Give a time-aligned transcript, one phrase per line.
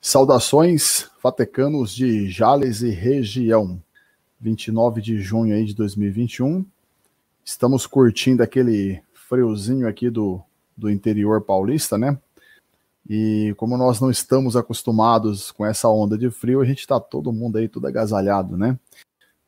[0.00, 3.78] Saudações, fatecanos de Jales e região.
[4.40, 6.64] 29 de junho aí de 2021.
[7.44, 10.40] Estamos curtindo aquele friozinho aqui do,
[10.74, 12.16] do interior paulista, né?
[13.06, 17.32] E como nós não estamos acostumados com essa onda de frio, a gente está todo
[17.32, 18.78] mundo aí tudo agasalhado, né?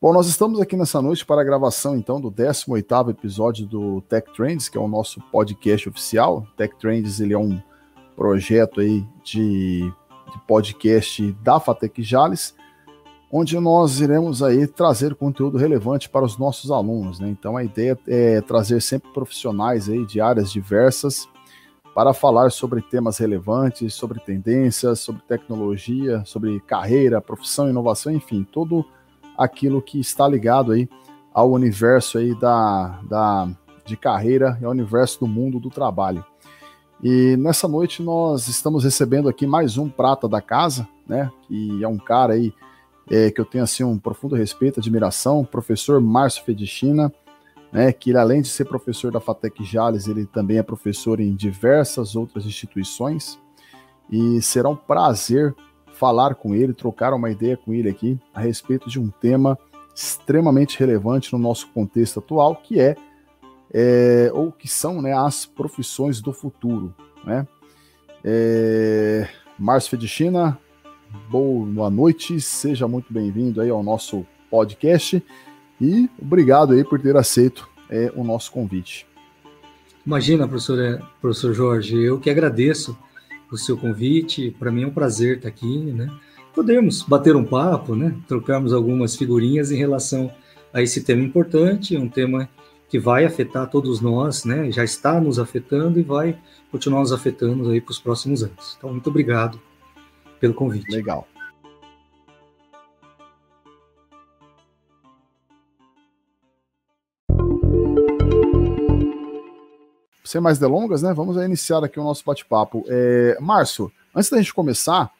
[0.03, 4.33] Bom, nós estamos aqui nessa noite para a gravação então do 18º episódio do Tech
[4.33, 6.47] Trends, que é o nosso podcast oficial.
[6.57, 7.61] Tech Trends ele é um
[8.17, 9.93] projeto aí de
[10.31, 12.55] de podcast da Fatec Jales,
[13.31, 17.21] onde nós iremos aí trazer conteúdo relevante para os nossos alunos.
[17.21, 17.29] Né?
[17.29, 21.29] Então a ideia é trazer sempre profissionais aí de áreas diversas
[21.95, 28.87] para falar sobre temas relevantes, sobre tendências, sobre tecnologia, sobre carreira, profissão, inovação, enfim, tudo
[29.41, 30.87] aquilo que está ligado aí
[31.33, 33.49] ao universo aí da, da
[33.87, 36.23] de carreira e ao universo do mundo do trabalho.
[37.03, 41.31] E nessa noite nós estamos recebendo aqui mais um prata da casa, né?
[41.49, 42.53] Que é um cara aí
[43.11, 47.11] é, que eu tenho assim um profundo respeito, admiração, professor Márcio Fedichina,
[47.73, 47.91] né?
[47.93, 52.15] Que ele, além de ser professor da Fatec Jales, ele também é professor em diversas
[52.15, 53.41] outras instituições.
[54.11, 55.55] E será um prazer
[56.01, 59.59] falar com ele, trocar uma ideia com ele aqui a respeito de um tema
[59.95, 62.97] extremamente relevante no nosso contexto atual, que é
[63.71, 66.95] é, ou que são né, as profissões do futuro.
[67.23, 67.47] Né?
[68.25, 69.29] É,
[69.59, 70.59] Márcio Fedichina,
[71.29, 75.23] boa noite, seja muito bem-vindo aí ao nosso podcast
[75.79, 79.07] e obrigado aí por ter aceito é, o nosso convite.
[80.07, 82.97] Imagina, professor, é, professor Jorge, eu que agradeço
[83.51, 86.09] o seu convite, para mim é um prazer estar aqui, né?
[86.55, 88.15] Podermos bater um papo, né?
[88.27, 90.31] Trocarmos algumas figurinhas em relação
[90.73, 92.49] a esse tema importante, um tema
[92.89, 94.71] que vai afetar todos nós, né?
[94.71, 96.39] Já está nos afetando e vai
[96.71, 98.75] continuar nos afetando aí para os próximos anos.
[98.77, 99.61] Então, muito obrigado
[100.41, 100.91] pelo convite.
[100.91, 101.27] Legal.
[110.31, 111.13] Sem mais delongas, né?
[111.13, 112.85] Vamos iniciar aqui o nosso bate-papo.
[112.87, 115.11] É, Márcio, antes da gente começar,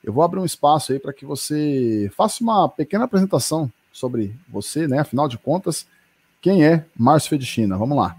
[0.00, 4.86] eu vou abrir um espaço aí para que você faça uma pequena apresentação sobre você,
[4.86, 5.00] né?
[5.00, 5.88] Afinal de contas,
[6.40, 7.76] quem é Márcio Fedichina?
[7.76, 8.16] Vamos lá.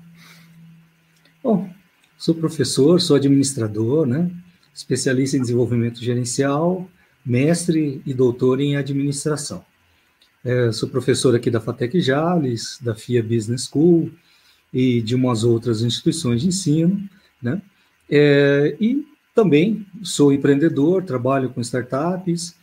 [1.41, 1.69] Bom,
[2.17, 4.29] sou professor, sou administrador, né?
[4.75, 6.85] especialista em desenvolvimento gerencial,
[7.25, 9.63] mestre e doutor em administração.
[10.43, 14.11] É, sou professor aqui da FATEC Jales, da FIA Business School
[14.73, 17.09] e de umas outras instituições de ensino,
[17.41, 17.61] né?
[18.09, 22.55] É, e também sou empreendedor, trabalho com startups,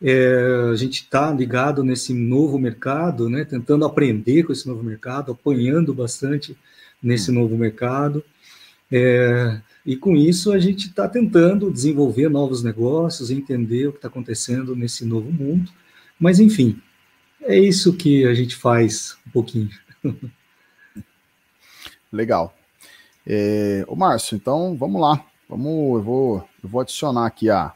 [0.00, 5.32] é, a gente está ligado nesse novo mercado, né, tentando aprender com esse novo mercado,
[5.32, 6.56] apanhando bastante
[7.02, 8.24] nesse novo mercado.
[8.90, 14.08] É, e com isso a gente está tentando desenvolver novos negócios, entender o que está
[14.08, 15.70] acontecendo nesse novo mundo.
[16.18, 16.80] Mas enfim,
[17.42, 19.70] é isso que a gente faz um pouquinho.
[22.12, 22.54] Legal.
[23.26, 25.24] É, ô Márcio, então vamos lá.
[25.48, 27.72] Vamos, eu vou, eu vou adicionar aqui a,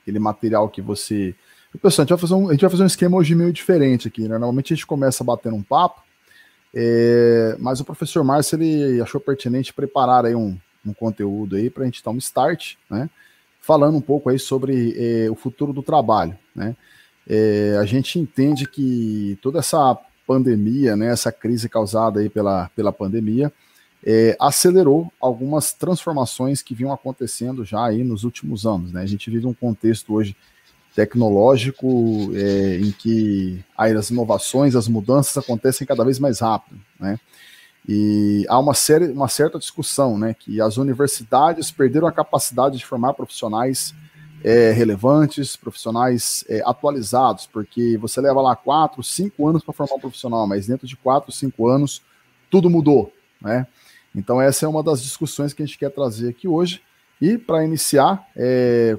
[0.00, 1.34] aquele material que você
[1.80, 4.08] pessoal, a gente, vai fazer um, a gente vai fazer um esquema hoje meio diferente
[4.08, 4.30] aqui, né?
[4.30, 6.02] Normalmente a gente começa batendo um papo,
[6.74, 11.82] é, mas o professor Márcio ele achou pertinente preparar aí um, um conteúdo aí para
[11.82, 13.08] a gente dar um start, né?
[13.60, 16.76] Falando um pouco aí sobre é, o futuro do trabalho, né?
[17.28, 22.92] É, a gente entende que toda essa pandemia, né, essa crise causada aí pela, pela
[22.92, 23.52] pandemia,
[24.04, 29.02] é, acelerou algumas transformações que vinham acontecendo já aí nos últimos anos, né?
[29.02, 30.36] A gente vive um contexto hoje
[30.94, 37.18] tecnológico é, em que as inovações, as mudanças acontecem cada vez mais rápido, né?
[37.88, 42.86] E há uma, série, uma certa discussão, né, que as universidades perderam a capacidade de
[42.86, 43.92] formar profissionais
[44.44, 50.00] é, relevantes, profissionais é, atualizados, porque você leva lá quatro, cinco anos para formar um
[50.00, 52.02] profissional, mas dentro de quatro, cinco anos
[52.48, 53.66] tudo mudou, né?
[54.14, 56.80] Então essa é uma das discussões que a gente quer trazer aqui hoje.
[57.20, 58.98] E para iniciar, é,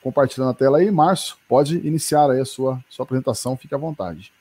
[0.00, 4.32] compartilhando a tela aí, Márcio, pode iniciar aí a sua, sua apresentação, fique à vontade.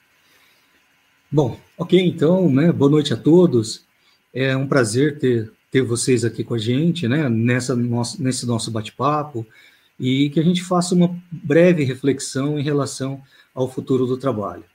[1.31, 3.83] Bom, ok, então, né, boa noite a todos.
[4.31, 8.69] É um prazer ter, ter vocês aqui com a gente, né, nessa nosso, nesse nosso
[8.69, 9.45] bate-papo,
[9.99, 13.21] e que a gente faça uma breve reflexão em relação
[13.55, 14.65] ao futuro do trabalho.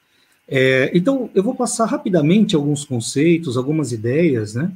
[0.49, 4.73] É, então, eu vou passar rapidamente alguns conceitos, algumas ideias, né,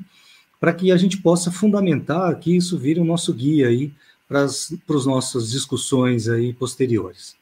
[0.61, 3.93] para que a gente possa fundamentar que isso vire o nosso guia aí
[4.27, 7.37] para as nossas discussões aí posteriores.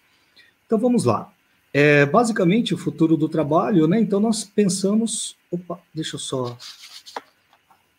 [0.66, 1.32] Então vamos lá.
[1.72, 3.98] É, basicamente, o futuro do trabalho, né?
[3.98, 5.36] Então, nós pensamos.
[5.50, 6.56] Opa, deixa eu só.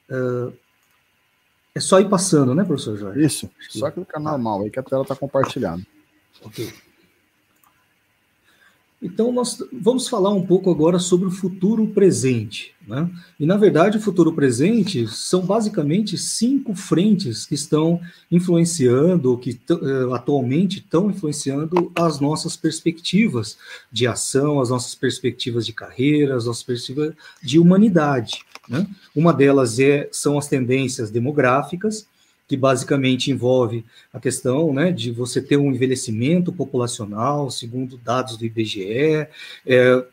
[0.10, 0.54] Uh,
[1.74, 3.25] é só ir passando, né, professor Jorge?
[3.25, 5.81] Isso, só clicar normal aí que a tela está compartilhada.
[6.44, 6.71] Ok.
[9.03, 12.73] Então, nós vamos falar um pouco agora sobre o futuro presente.
[12.88, 13.09] Né?
[13.38, 18.00] E, na verdade, o futuro presente são basicamente cinco frentes que estão
[18.31, 23.57] influenciando, ou que uh, atualmente estão influenciando as nossas perspectivas
[23.91, 28.45] de ação, as nossas perspectivas de carreira, as nossas perspectivas de humanidade.
[28.69, 28.88] Né?
[29.13, 32.07] Uma delas é, são as tendências demográficas,
[32.48, 38.45] que basicamente envolve a questão né, de você ter um envelhecimento populacional, segundo dados do
[38.45, 39.28] IBGE.
[39.66, 40.06] É,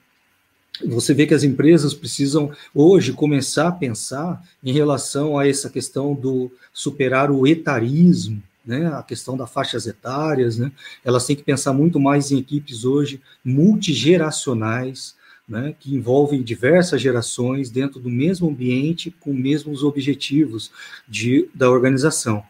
[0.85, 6.15] você vê que as empresas precisam hoje começar a pensar em relação a essa questão
[6.15, 10.71] do superar o etarismo, né, a questão das faixas etárias, né,
[11.05, 15.17] elas têm que pensar muito mais em equipes hoje multigeracionais,
[15.51, 20.71] né, que envolvem diversas gerações dentro do mesmo ambiente, com os mesmos objetivos
[21.09, 22.41] de, da organização.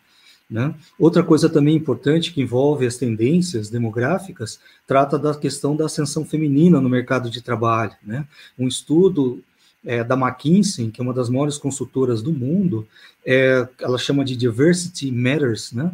[0.51, 0.75] Né?
[0.99, 6.79] Outra coisa também importante que envolve as tendências demográficas trata da questão da ascensão feminina
[6.79, 7.93] no mercado de trabalho.
[8.05, 8.27] Né?
[8.59, 9.43] Um estudo
[9.83, 12.87] é, da McKinsey, que é uma das maiores consultoras do mundo,
[13.25, 15.91] é, ela chama de Diversity Matters, né?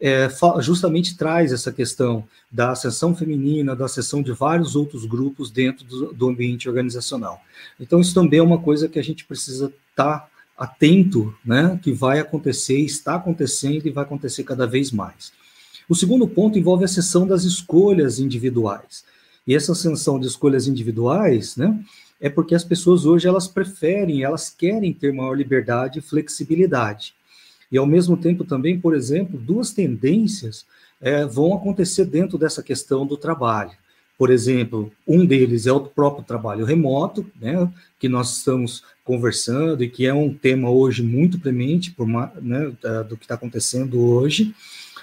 [0.00, 0.28] É,
[0.60, 6.12] justamente traz essa questão da ascensão feminina, da ascensão de vários outros grupos dentro do,
[6.12, 7.40] do ambiente organizacional.
[7.78, 11.92] Então, isso também é uma coisa que a gente precisa estar tá atento, né, que
[11.92, 15.32] vai acontecer, está acontecendo e vai acontecer cada vez mais.
[15.88, 19.04] O segundo ponto envolve a sessão das escolhas individuais.
[19.46, 21.78] E essa ascensão de escolhas individuais, né,
[22.20, 27.14] é porque as pessoas hoje elas preferem, elas querem ter maior liberdade e flexibilidade.
[27.70, 30.66] E, ao mesmo tempo, também, por exemplo, duas tendências
[31.00, 33.72] é, vão acontecer dentro dessa questão do trabalho.
[34.18, 39.88] Por exemplo, um deles é o próprio trabalho remoto, né, que nós estamos conversando e
[39.88, 42.70] que é um tema hoje muito premente por, né,
[43.08, 44.54] do que está acontecendo hoje,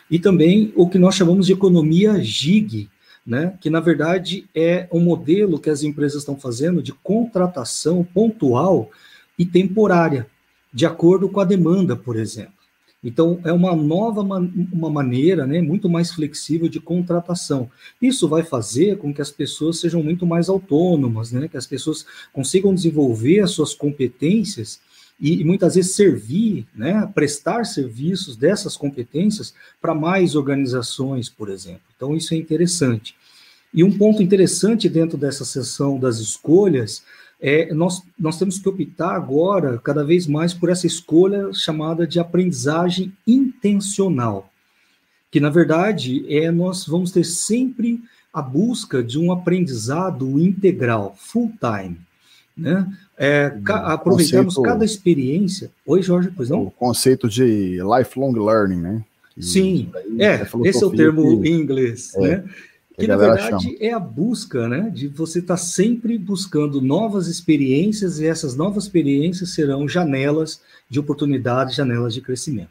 [0.10, 2.88] e também o que nós chamamos de economia gig,
[3.26, 8.92] né, que na verdade é um modelo que as empresas estão fazendo de contratação pontual
[9.36, 10.28] e temporária,
[10.72, 12.57] de acordo com a demanda, por exemplo.
[13.04, 17.70] Então, é uma nova man uma maneira, né, muito mais flexível de contratação.
[18.02, 22.06] Isso vai fazer com que as pessoas sejam muito mais autônomas, né, que as pessoas
[22.34, 24.80] consigam desenvolver as suas competências
[25.20, 31.82] e, e muitas vezes servir, né, prestar serviços dessas competências para mais organizações, por exemplo.
[31.96, 33.16] Então, isso é interessante.
[33.74, 37.04] E um ponto interessante dentro dessa sessão das escolhas
[37.40, 42.20] é, nós, nós temos que optar agora, cada vez mais, por essa escolha chamada de
[42.20, 44.52] aprendizagem intencional,
[45.30, 48.02] que, na verdade, é nós vamos ter sempre
[48.34, 51.98] a busca de um aprendizado integral, full time.
[52.56, 52.88] Né?
[53.16, 55.72] É, ca, aproveitamos conceito, cada experiência.
[55.86, 56.64] Oi, Jorge, pois não?
[56.64, 59.04] O conceito de lifelong learning, né?
[59.40, 62.44] Sim, é, esse é o termo que, em inglês, é, né?
[62.98, 63.78] Que na verdade chama.
[63.80, 64.90] é a busca, né?
[64.90, 70.60] De você estar tá sempre buscando novas experiências e essas novas experiências serão janelas
[70.90, 72.70] de oportunidade, janelas de crescimento.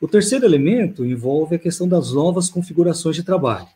[0.00, 3.68] O terceiro elemento envolve a questão das novas configurações de trabalho.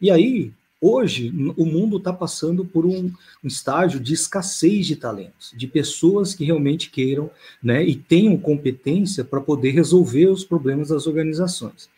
[0.00, 3.12] E aí, hoje, o mundo está passando por um,
[3.44, 7.30] um, estágio de escassez de talentos, de pessoas que realmente queiram
[7.62, 11.88] né, e tenham competência para poder resolver os problemas das organizações.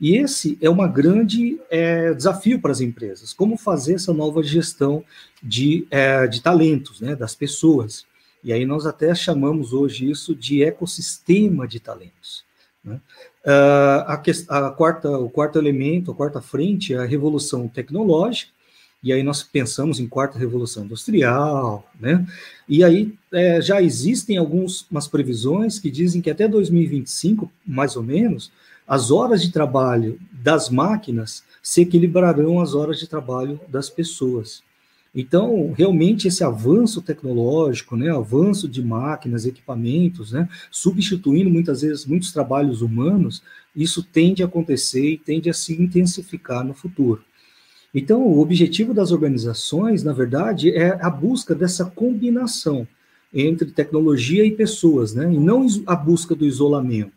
[0.00, 5.04] E esse é um grande é, desafio para as empresas, como fazer essa nova gestão
[5.42, 8.04] de, é, de talentos, né, das pessoas.
[8.42, 12.44] E aí nós até chamamos hoje isso de ecossistema de talentos.
[12.84, 13.00] Né?
[13.46, 18.52] Uh, a, a, quarta, o quarto elemento, a quarta frente é a revolução tecnológica,
[19.02, 22.26] e aí nós pensamos em quarta revolução industrial, né?
[22.66, 28.50] E aí é, já existem algumas previsões que dizem que até 2025, mais ou menos,
[28.86, 34.62] as horas de trabalho das máquinas se equilibrarão às horas de trabalho das pessoas.
[35.14, 42.32] Então, realmente, esse avanço tecnológico, né, avanço de máquinas, equipamentos, né, substituindo muitas vezes muitos
[42.32, 43.40] trabalhos humanos,
[43.76, 47.22] isso tende a acontecer e tende a se intensificar no futuro.
[47.94, 52.86] Então, o objetivo das organizações, na verdade, é a busca dessa combinação
[53.32, 57.13] entre tecnologia e pessoas, né, e não a busca do isolamento.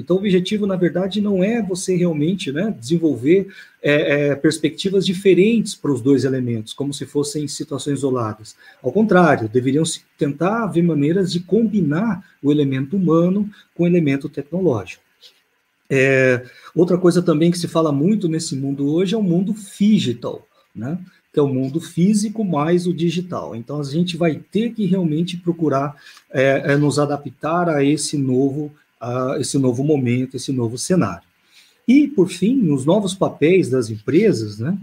[0.00, 3.48] Então, o objetivo, na verdade, não é você realmente né, desenvolver
[3.82, 8.56] é, é, perspectivas diferentes para os dois elementos, como se fossem situações isoladas.
[8.82, 14.28] Ao contrário, deveriam se tentar ver maneiras de combinar o elemento humano com o elemento
[14.28, 15.02] tecnológico.
[15.90, 20.46] É, outra coisa também que se fala muito nesse mundo hoje é o mundo digital,
[20.74, 20.98] né?
[21.32, 23.54] que é o mundo físico mais o digital.
[23.54, 25.96] Então a gente vai ter que realmente procurar
[26.30, 31.26] é, é, nos adaptar a esse novo, a esse novo momento, esse novo cenário.
[31.86, 34.76] E por fim, os novos papéis das empresas, né?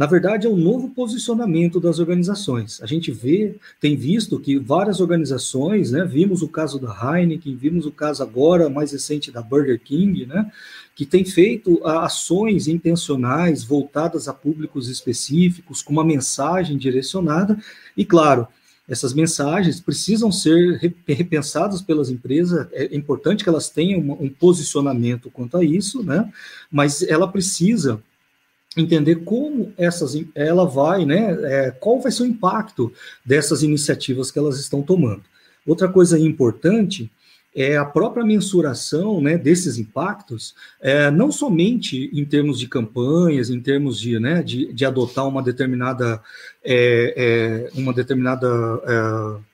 [0.00, 2.80] na verdade, é um novo posicionamento das organizações.
[2.82, 7.84] A gente vê, tem visto que várias organizações, né, vimos o caso da Heineken, vimos
[7.84, 10.50] o caso agora mais recente da Burger King, né,
[10.94, 17.58] que tem feito ações intencionais voltadas a públicos específicos, com uma mensagem direcionada,
[17.94, 18.48] e claro,
[18.90, 22.66] essas mensagens precisam ser repensadas pelas empresas.
[22.72, 26.30] É importante que elas tenham um posicionamento quanto a isso, né?
[26.68, 28.02] Mas ela precisa
[28.76, 32.92] entender como essas ela vai, né, é, qual vai ser o impacto
[33.24, 35.22] dessas iniciativas que elas estão tomando.
[35.66, 37.10] Outra coisa importante
[37.54, 43.60] é a própria mensuração né, desses impactos, é, não somente em termos de campanhas, em
[43.60, 46.22] termos de, né, de, de adotar uma determinada,
[46.64, 48.48] é, é, uma determinada
[48.86, 49.50] é,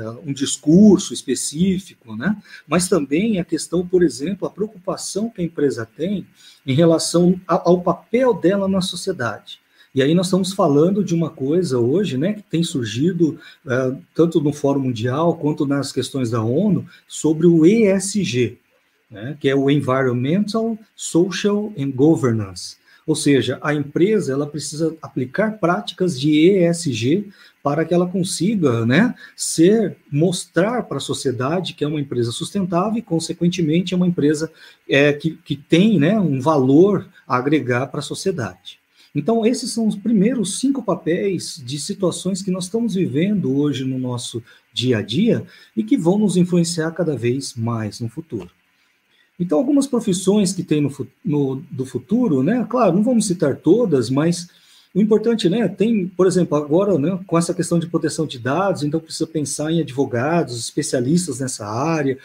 [0.00, 2.36] é, um discurso específico, né?
[2.66, 6.26] mas também a questão, por exemplo, a preocupação que a empresa tem
[6.66, 9.60] em relação ao papel dela na sociedade.
[9.98, 13.36] E aí nós estamos falando de uma coisa hoje, né, que tem surgido
[13.66, 18.58] é, tanto no Fórum Mundial quanto nas questões da ONU sobre o ESG,
[19.10, 22.76] né, que é o Environmental, Social and Governance.
[23.04, 29.12] Ou seja, a empresa ela precisa aplicar práticas de ESG para que ela consiga, né,
[29.34, 34.48] ser mostrar para a sociedade que é uma empresa sustentável e, consequentemente, é uma empresa
[34.88, 38.77] é, que, que tem, né, um valor a agregar para a sociedade.
[39.14, 43.98] Então, esses são os primeiros cinco papéis de situações que nós estamos vivendo hoje no
[43.98, 45.44] nosso dia a dia
[45.76, 48.50] e que vão nos influenciar cada vez mais no futuro.
[49.40, 50.90] Então, algumas profissões que tem no,
[51.24, 52.66] no, do futuro, né?
[52.68, 54.48] Claro, não vamos citar todas, mas
[54.94, 55.68] o importante, né?
[55.68, 59.70] Tem, por exemplo, agora, né, com essa questão de proteção de dados, então precisa pensar
[59.70, 62.18] em advogados, especialistas nessa área,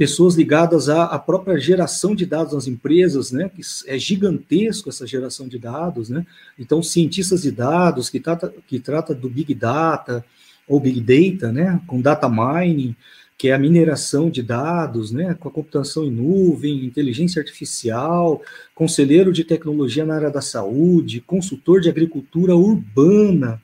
[0.00, 3.50] pessoas ligadas à, à própria geração de dados nas empresas, né?
[3.54, 6.24] Que é gigantesco essa geração de dados, né?
[6.58, 10.24] Então, cientistas de dados que trata, que trata do big data
[10.66, 11.82] ou big data, né?
[11.86, 12.96] Com data mining
[13.36, 18.42] que é a mineração de dados, né, com a computação em nuvem, inteligência artificial,
[18.74, 23.58] conselheiro de tecnologia na área da saúde, consultor de agricultura urbana,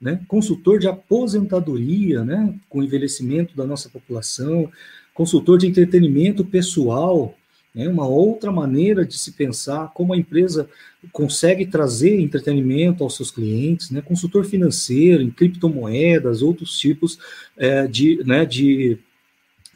[0.00, 4.68] né, consultor de aposentadoria, né, com o envelhecimento da nossa população,
[5.14, 7.34] consultor de entretenimento pessoal,
[7.74, 10.68] né, uma outra maneira de se pensar como a empresa
[11.10, 17.18] consegue trazer entretenimento aos seus clientes, né, consultor financeiro em criptomoedas, outros tipos
[17.56, 18.98] é, de, né, de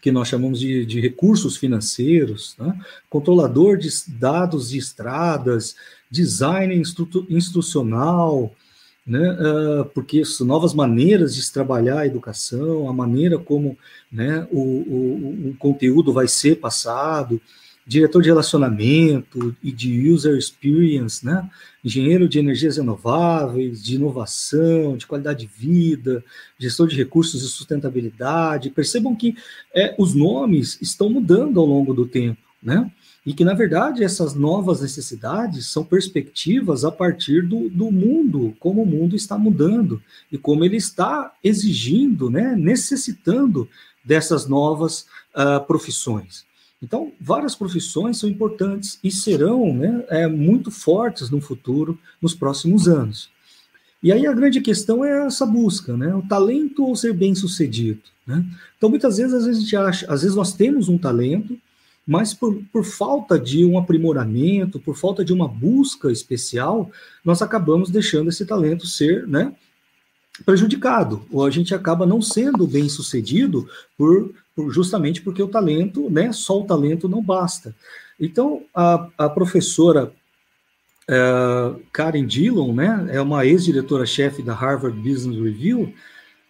[0.06, 2.78] que nós chamamos de, de recursos financeiros, né?
[3.10, 5.74] controlador de dados de estradas,
[6.08, 8.54] design instru instrucional,
[9.06, 9.32] né?
[9.32, 13.78] Uh, porque novas maneiras de se trabalhar a educação, a maneira como
[14.10, 17.40] né, o, o, o conteúdo vai ser passado,
[17.86, 21.48] diretor de relacionamento e de user experience, né?
[21.84, 26.24] engenheiro de energias renováveis, de inovação, de qualidade de vida,
[26.58, 28.70] gestor de recursos e sustentabilidade.
[28.70, 29.36] Percebam que
[29.72, 32.90] é, os nomes estão mudando ao longo do tempo, né?
[33.26, 38.82] E que, na verdade, essas novas necessidades são perspectivas a partir do, do mundo, como
[38.82, 43.68] o mundo está mudando e como ele está exigindo, né, necessitando
[44.04, 46.46] dessas novas uh, profissões.
[46.80, 52.86] Então, várias profissões são importantes e serão né, é, muito fortes no futuro, nos próximos
[52.86, 53.28] anos.
[54.02, 56.14] E aí a grande questão é essa busca, né?
[56.14, 58.02] O talento ou ser bem sucedido.
[58.26, 58.44] Né?
[58.76, 61.58] Então, muitas vezes, às vezes a gente acha, às vezes nós temos um talento,
[62.06, 66.90] mas por, por falta de um aprimoramento, por falta de uma busca especial,
[67.24, 69.52] nós acabamos deixando esse talento ser, né?
[70.44, 74.34] prejudicado, ou a gente acaba não sendo bem sucedido por
[74.70, 77.74] justamente porque o talento, né, só o talento não basta.
[78.18, 80.12] Então, a, a professora
[81.08, 85.92] é, Karen Dillon, né, é uma ex-diretora-chefe da Harvard Business Review,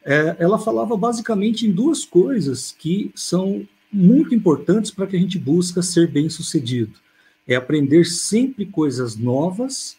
[0.05, 5.39] é, ela falava basicamente em duas coisas que são muito importantes para que a gente
[5.39, 6.93] busca ser bem-sucedido.
[7.47, 9.97] É aprender sempre coisas novas,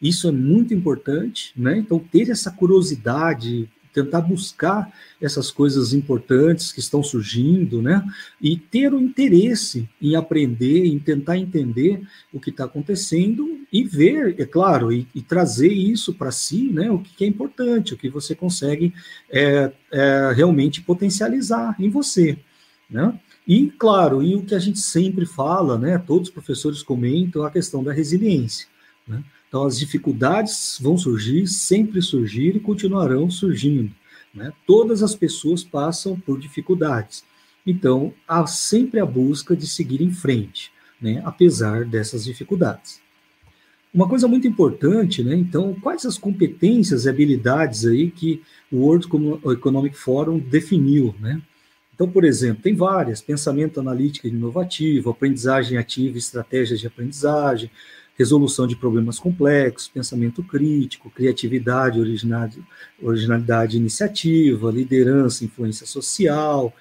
[0.00, 1.76] isso é muito importante, né?
[1.78, 8.02] Então, ter essa curiosidade, tentar buscar essas coisas importantes que estão surgindo, né?
[8.40, 12.02] E ter o interesse em aprender, em tentar entender
[12.32, 16.90] o que está acontecendo e ver, é claro, e, e trazer isso para si, né?
[16.90, 18.94] O que, é importante, o que você consegue
[19.28, 22.38] é, é, realmente potencializar em você,
[22.88, 23.18] né?
[23.46, 25.98] E, claro, e o que a gente sempre fala, né?
[25.98, 28.66] Todos os professores comentam a questão da resiliência,
[29.06, 29.24] né?
[29.50, 33.92] Então, as dificuldades vão surgir, sempre surgir e continuarão surgindo.
[34.32, 34.52] Né?
[34.64, 37.24] Todas as pessoas passam por dificuldades.
[37.66, 40.70] Então, há sempre a busca de seguir em frente,
[41.02, 41.20] né?
[41.24, 43.02] apesar dessas dificuldades.
[43.92, 45.34] Uma coisa muito importante, né?
[45.34, 49.08] Então, quais as competências e habilidades aí que o World
[49.52, 51.42] Economic Forum definiu, né?
[52.00, 57.70] Então, por exemplo, tem várias: pensamento analítico e inovativo, aprendizagem ativa e estratégias de aprendizagem,
[58.16, 62.64] resolução de problemas complexos, pensamento crítico, criatividade, originalidade,
[63.02, 66.74] originalidade iniciativa, liderança, influência social,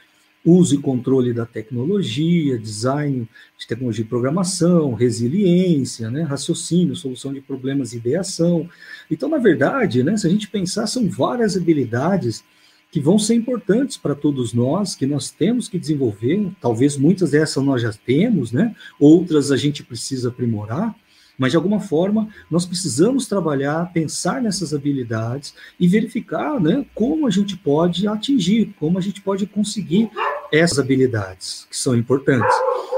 [0.46, 7.42] uso e controle da tecnologia, design de tecnologia e programação, resiliência, né, raciocínio, solução de
[7.42, 8.70] problemas e ideação.
[9.12, 12.42] Então, na verdade, né, se a gente pensar, são várias habilidades
[12.91, 17.63] que vão ser importantes para todos nós, que nós temos que desenvolver, talvez muitas dessas
[17.63, 20.96] nós já temos, né, outras a gente precisa aprimorar,
[21.39, 27.29] mas, de alguma forma, nós precisamos trabalhar, pensar nessas habilidades e verificar né, como a
[27.29, 30.12] gente pode atingir, como a gente pode conseguir
[30.51, 32.56] essas habilidades que são importantes.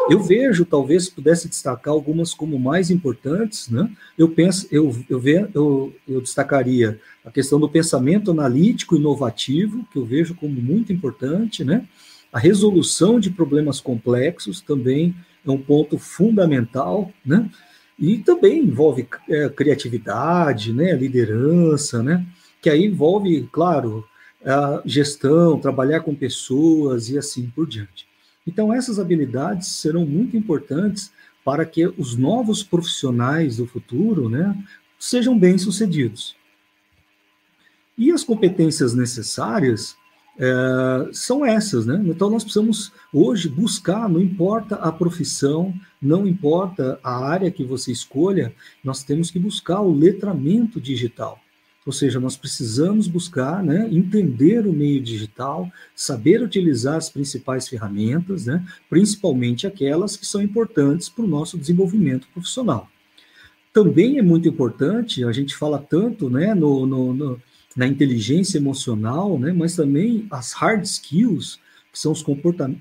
[0.10, 3.89] Eu vejo, talvez pudesse destacar algumas como mais importantes, né?
[4.17, 9.98] Eu penso, eu, eu, ve, eu, eu destacaria a questão do pensamento analítico inovativo, que
[10.00, 11.86] eu vejo como muito importante, né?
[12.34, 15.15] A resolução de problemas complexos também
[15.46, 17.50] é um ponto fundamental, né?
[18.01, 22.25] E também envolve é, criatividade, né, liderança, né,
[22.60, 24.03] que aí envolve, claro,
[24.45, 28.07] a gestão, trabalhar com pessoas e assim por diante.
[28.45, 31.12] Então, essas habilidades serão muito importantes
[31.43, 34.55] para que os novos profissionais do futuro né,
[35.00, 36.36] sejam bem-sucedidos.
[37.98, 39.95] E as competências necessárias
[40.39, 42.01] é, são essas, né?
[42.05, 47.91] Então nós precisamos hoje buscar, não importa a profissão, não importa a área que você
[47.91, 51.39] escolha, nós temos que buscar o letramento digital.
[51.86, 58.46] Ou seja, nós precisamos buscar né, entender o meio digital, saber utilizar as principais ferramentas,
[58.46, 62.88] né, principalmente aquelas que são importantes para o nosso desenvolvimento profissional.
[63.74, 67.41] Também é muito importante, a gente fala tanto né, no, no, no
[67.76, 71.60] na inteligência emocional, né, mas também as hard skills,
[71.91, 72.23] que são os,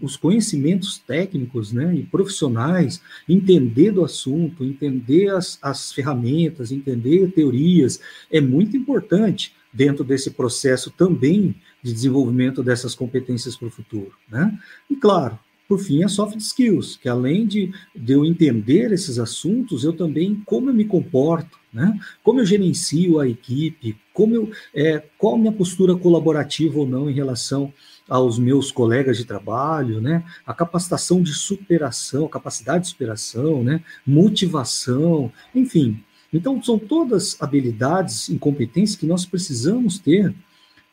[0.01, 8.01] os conhecimentos técnicos né, e profissionais, entender do assunto, entender as, as ferramentas, entender teorias,
[8.31, 14.13] é muito importante dentro desse processo também de desenvolvimento dessas competências para o futuro.
[14.31, 14.57] Né?
[14.89, 19.85] E claro, por fim, as soft skills, que além de, de eu entender esses assuntos,
[19.85, 21.97] eu também, como eu me comporto, né?
[22.25, 27.09] como eu gerencio a equipe, como eu, é, qual a minha postura colaborativa ou não
[27.09, 27.73] em relação
[28.11, 30.25] aos meus colegas de trabalho, né?
[30.45, 33.83] A capacitação de superação, capacidade de superação, né?
[34.05, 36.03] Motivação, enfim.
[36.33, 40.35] Então, são todas habilidades e competências que nós precisamos ter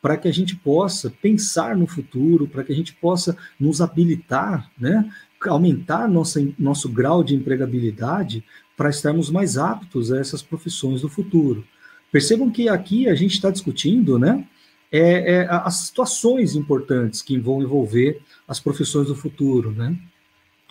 [0.00, 4.70] para que a gente possa pensar no futuro, para que a gente possa nos habilitar,
[4.78, 5.10] né?
[5.46, 8.44] aumentar nossa, nosso grau de empregabilidade
[8.76, 11.64] para estarmos mais aptos a essas profissões do futuro.
[12.10, 14.46] Percebam que aqui a gente está discutindo né,
[14.90, 19.70] é, é, as situações importantes que vão envolver as profissões do futuro.
[19.72, 19.96] Né?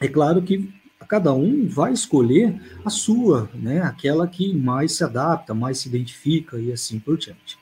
[0.02, 0.74] É claro que
[1.08, 6.60] cada um vai escolher a sua, né, aquela que mais se adapta, mais se identifica
[6.60, 7.58] e assim por diante.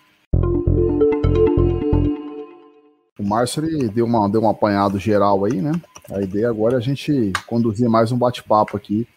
[3.19, 5.71] O Márcio ele deu, uma, deu um apanhado geral aí, né?
[6.11, 9.07] A ideia agora é a gente conduzir mais um bate-papo aqui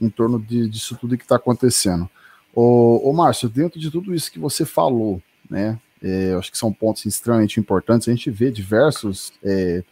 [0.00, 2.08] em torno de, disso tudo que está acontecendo.
[2.54, 5.78] Ô Márcio, dentro de tudo isso que você falou, né?
[6.06, 8.06] É, acho que são pontos extremamente importantes.
[8.06, 9.82] A gente vê diversos é,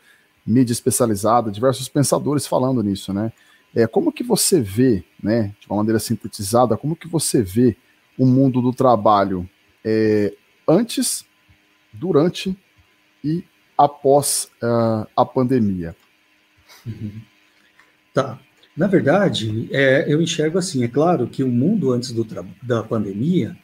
[0.46, 3.32] mídia especializada, diversos pensadores falando nisso, né?
[3.74, 7.74] É, como que você vê, né, de uma maneira sintetizada, como que você vê
[8.18, 9.48] o mundo do trabalho
[9.82, 10.34] é,
[10.68, 11.24] antes,
[11.90, 12.54] durante
[13.24, 13.42] e
[13.76, 15.96] após uh, a pandemia?
[16.86, 17.22] Uhum.
[18.12, 18.38] Tá.
[18.76, 22.26] Na verdade, é, eu enxergo assim, é claro que o mundo antes do,
[22.62, 23.56] da pandemia,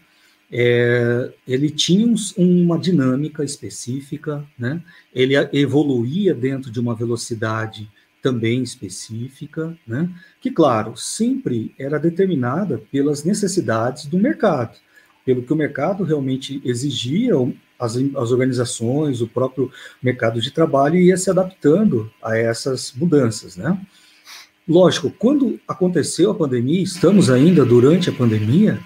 [0.51, 4.83] é, ele tinha um, uma dinâmica específica, né?
[5.15, 7.89] ele evoluía dentro de uma velocidade
[8.23, 10.09] também específica, né?
[10.41, 14.77] que, claro, sempre era determinada pelas necessidades do mercado,
[15.25, 17.35] pelo que o mercado realmente exigia,
[17.79, 19.71] as, as organizações, o próprio
[20.03, 23.79] mercado de trabalho ia se adaptando a essas mudanças, né?
[24.67, 28.79] Lógico, quando aconteceu a pandemia, estamos ainda durante a pandemia,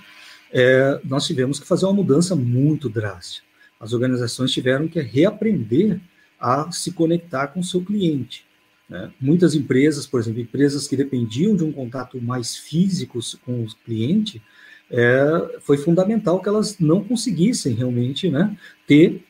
[0.52, 3.46] é, nós tivemos que fazer uma mudança muito drástica.
[3.80, 5.98] As organizações tiveram que reaprender
[6.38, 8.44] a se conectar com o seu cliente.
[8.88, 9.10] Né?
[9.20, 14.42] Muitas empresas, por exemplo, empresas que dependiam de um contato mais físico com o cliente,
[14.90, 18.54] é, foi fundamental que elas não conseguissem realmente né,
[18.86, 19.24] ter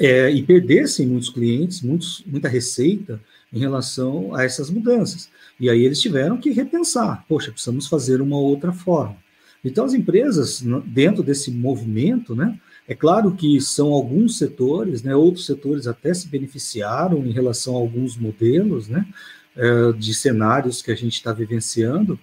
[0.00, 3.20] é, e perdessem muitos clientes, muitos, muita receita
[3.52, 5.30] em relação a essas mudanças.
[5.58, 9.16] E aí eles tiveram que repensar, poxa, precisamos fazer uma outra forma.
[9.64, 15.46] Então as empresas, dentro desse movimento, né, é claro que são alguns setores, né, outros
[15.46, 19.06] setores até se beneficiaram em relação a alguns modelos né,
[19.56, 22.18] é, de cenários que a gente está vivenciando,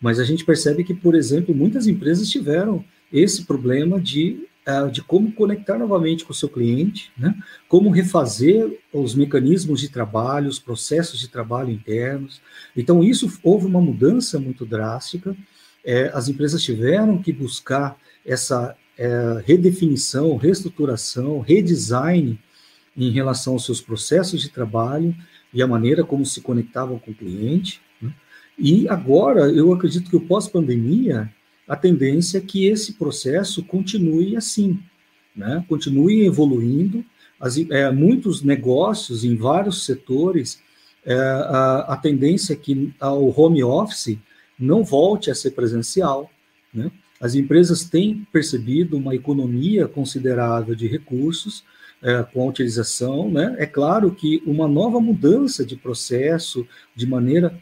[0.00, 5.02] mas a gente percebe que, por exemplo, muitas empresas tiveram esse problema de, é, de
[5.02, 7.34] como conectar novamente com o seu cliente, né,
[7.68, 12.40] como refazer os mecanismos de trabalho, os processos de trabalho internos.
[12.76, 15.36] Então, isso houve uma mudança muito drástica.
[15.90, 22.38] É, as empresas tiveram que buscar essa é, redefinição, reestruturação, redesign
[22.94, 25.16] em relação aos seus processos de trabalho
[25.50, 27.80] e a maneira como se conectavam com o cliente.
[28.02, 28.12] Né?
[28.58, 31.32] E agora, eu acredito que o pós-pandemia,
[31.66, 34.78] a tendência é que esse processo continue assim,
[35.34, 35.64] né?
[35.70, 37.02] continue evoluindo.
[37.40, 40.60] As, é, muitos negócios em vários setores,
[41.02, 44.18] é, a, a tendência é que o home office
[44.58, 46.30] não volte a ser presencial,
[46.72, 46.90] né?
[47.20, 51.64] As empresas têm percebido uma economia considerável de recursos
[52.00, 53.56] é, com a utilização, né?
[53.58, 57.60] É claro que uma nova mudança de processo, de maneira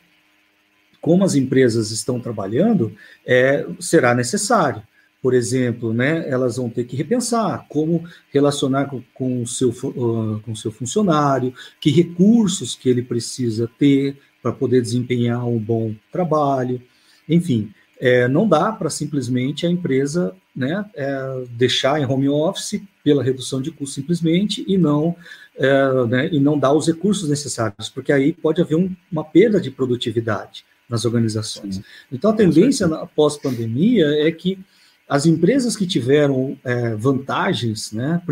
[1.00, 2.92] como as empresas estão trabalhando,
[3.24, 4.82] é, será necessário.
[5.22, 10.40] Por exemplo, né, elas vão ter que repensar como relacionar com, com, o seu, uh,
[10.40, 16.80] com seu funcionário, que recursos que ele precisa ter para poder desempenhar um bom trabalho,
[17.28, 23.24] enfim, é, não dá para simplesmente a empresa né, é, deixar em home office pela
[23.24, 25.16] redução de custo simplesmente e não,
[25.59, 29.61] é, né, e não dar os recursos necessários, porque aí pode haver um, uma perda
[29.61, 31.76] de produtividade nas organizações.
[31.76, 31.85] Sim.
[32.12, 34.61] Então, a tendência pós-pandemia é que
[35.09, 38.22] as empresas que tiveram é, vantagens né,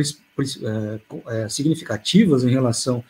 [0.62, 1.00] é,
[1.42, 3.02] é, significativas em relação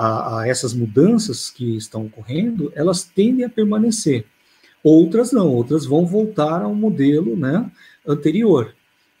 [0.00, 4.24] a, a essas mudanças que estão ocorrendo, elas tendem a permanecer.
[4.82, 7.70] Outras não, outras vão voltar ao modelo né,
[8.06, 8.74] anterior,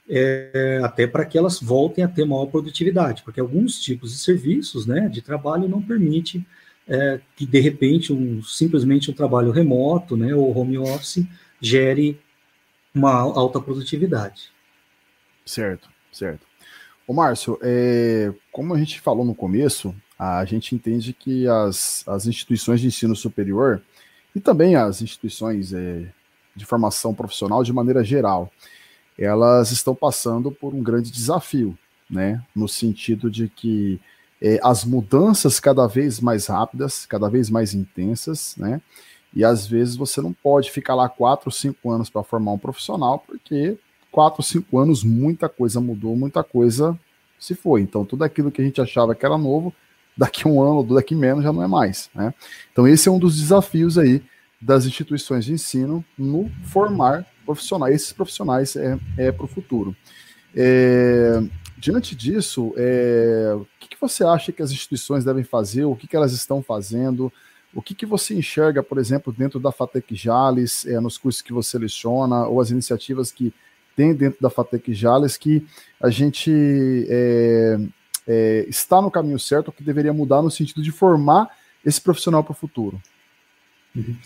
[0.08, 4.86] é, até para que elas voltem a ter maior produtividade, porque alguns tipos de serviços
[4.86, 6.46] né, de trabalho não permitem
[6.88, 11.26] é, que, de repente, um, simplesmente um trabalho remoto né, ou home office
[11.60, 12.18] gere
[12.94, 14.50] uma alta produtividade.
[15.44, 16.46] Certo, certo.
[17.06, 22.26] Ô Márcio, é, como a gente falou no começo, a gente entende que as, as
[22.26, 23.80] instituições de ensino superior
[24.36, 26.12] e também as instituições é,
[26.54, 28.52] de formação profissional de maneira geral,
[29.18, 31.76] elas estão passando por um grande desafio,
[32.08, 32.44] né?
[32.54, 33.98] No sentido de que
[34.42, 38.82] é, as mudanças cada vez mais rápidas, cada vez mais intensas, né?
[39.34, 43.20] E às vezes você não pode ficar lá quatro, cinco anos para formar um profissional,
[43.26, 43.78] porque
[44.12, 46.98] quatro, cinco anos muita coisa mudou, muita coisa
[47.38, 47.80] se foi.
[47.80, 49.74] Então tudo aquilo que a gente achava que era novo
[50.16, 52.10] daqui um ano daqui menos já não é mais.
[52.14, 52.34] Né?
[52.72, 54.22] Então, esse é um dos desafios aí
[54.60, 59.96] das instituições de ensino no formar profissionais, esses profissionais é, é para o futuro.
[60.54, 61.42] É,
[61.78, 66.06] diante disso, é, o que, que, você acha que as instituições devem fazer, o que,
[66.06, 67.32] que elas estão fazendo,
[67.74, 71.52] o que, que você enxerga, por exemplo, dentro da FATEC Jales, é, nos cursos que
[71.52, 73.54] você leciona, ou as iniciativas que
[73.96, 75.66] tem dentro da FATEC Jales, que
[76.00, 76.50] a gente
[78.26, 81.48] é, está no caminho certo, o que deveria mudar no sentido de formar
[81.84, 83.00] esse profissional para o futuro?
[83.94, 84.16] Uhum.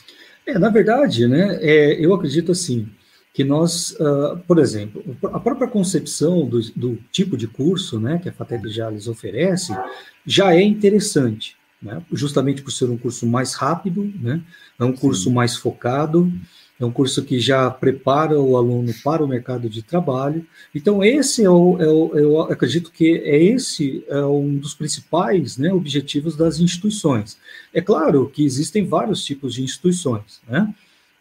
[0.46, 2.88] É, na verdade, né, é, eu acredito assim,
[3.32, 8.28] que nós, uh, por exemplo, a própria concepção do, do, tipo de curso né, que
[8.28, 9.76] a FATEC Jales oferece
[10.24, 14.40] já é interessante, né, justamente por ser um curso mais rápido, né,
[14.78, 15.32] é um curso Sim.
[15.32, 16.30] mais focado,
[16.78, 20.44] é um curso que já prepara o aluno para o mercado de trabalho.
[20.74, 25.56] Então, esse é o, é o eu acredito que é esse é um dos principais
[25.56, 27.38] né, objetivos das instituições.
[27.72, 30.72] É claro que existem vários tipos de instituições, né?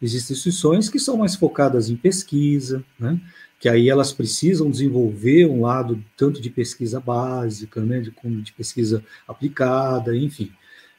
[0.01, 3.17] Existem instituições que são mais focadas em pesquisa, né?
[3.63, 9.01] que aí elas precisam desenvolver um lado tanto de pesquisa básica, né, de, de pesquisa
[9.25, 10.51] aplicada, enfim.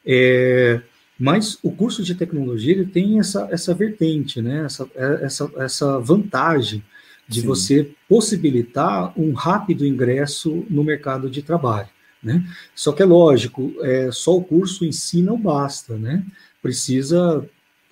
[0.03, 0.81] É,
[1.19, 4.65] mas o curso de tecnologia ele tem essa, essa vertente, né?
[4.65, 6.83] essa, essa, essa vantagem
[7.29, 7.47] de Sim.
[7.47, 11.89] você possibilitar um rápido ingresso no mercado de trabalho.
[12.23, 12.45] Né?
[12.75, 16.25] Só que é lógico, é, só o curso em si não basta, né?
[16.63, 17.47] Precisa,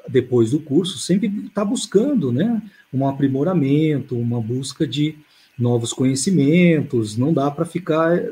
[0.08, 2.60] depois do curso, sempre estar tá buscando né?
[2.92, 5.16] um aprimoramento, uma busca de
[5.58, 8.22] novos conhecimentos, não dá para ficar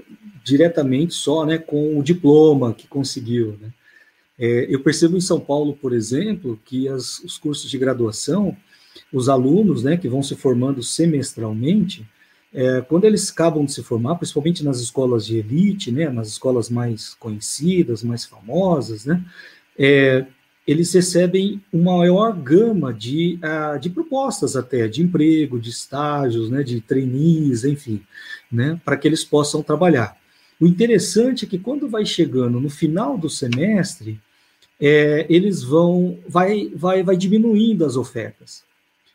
[0.42, 3.58] diretamente só né, com o diploma que conseguiu.
[3.60, 3.68] Né?
[4.40, 8.56] É, eu percebo em São Paulo, por exemplo, que as, os cursos de graduação
[9.12, 12.06] os alunos, né, que vão se formando semestralmente,
[12.52, 16.68] é, quando eles acabam de se formar, principalmente nas escolas de elite, né, nas escolas
[16.68, 19.22] mais conhecidas, mais famosas, né,
[19.78, 20.26] é,
[20.66, 26.62] eles recebem uma maior gama de, uh, de propostas até, de emprego, de estágios, né,
[26.62, 28.02] de trainees, enfim,
[28.52, 30.16] né, para que eles possam trabalhar.
[30.60, 34.20] O interessante é que quando vai chegando no final do semestre,
[34.80, 38.64] é, eles vão, vai, vai, vai diminuindo as ofertas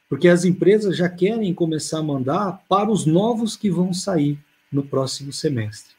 [0.09, 4.39] porque as empresas já querem começar a mandar para os novos que vão sair
[4.71, 5.95] no próximo semestre.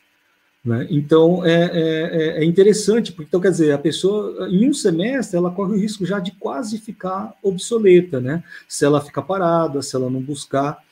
[0.65, 0.87] Né?
[0.91, 5.51] Então, é, é, é, interessante, porque, então, quer dizer, a pessoa, em um semestre, ela
[5.51, 8.43] corre o risco já de quase ficar obsoleta, né?
[8.69, 10.83] Se ela ficar parada, se ela não buscar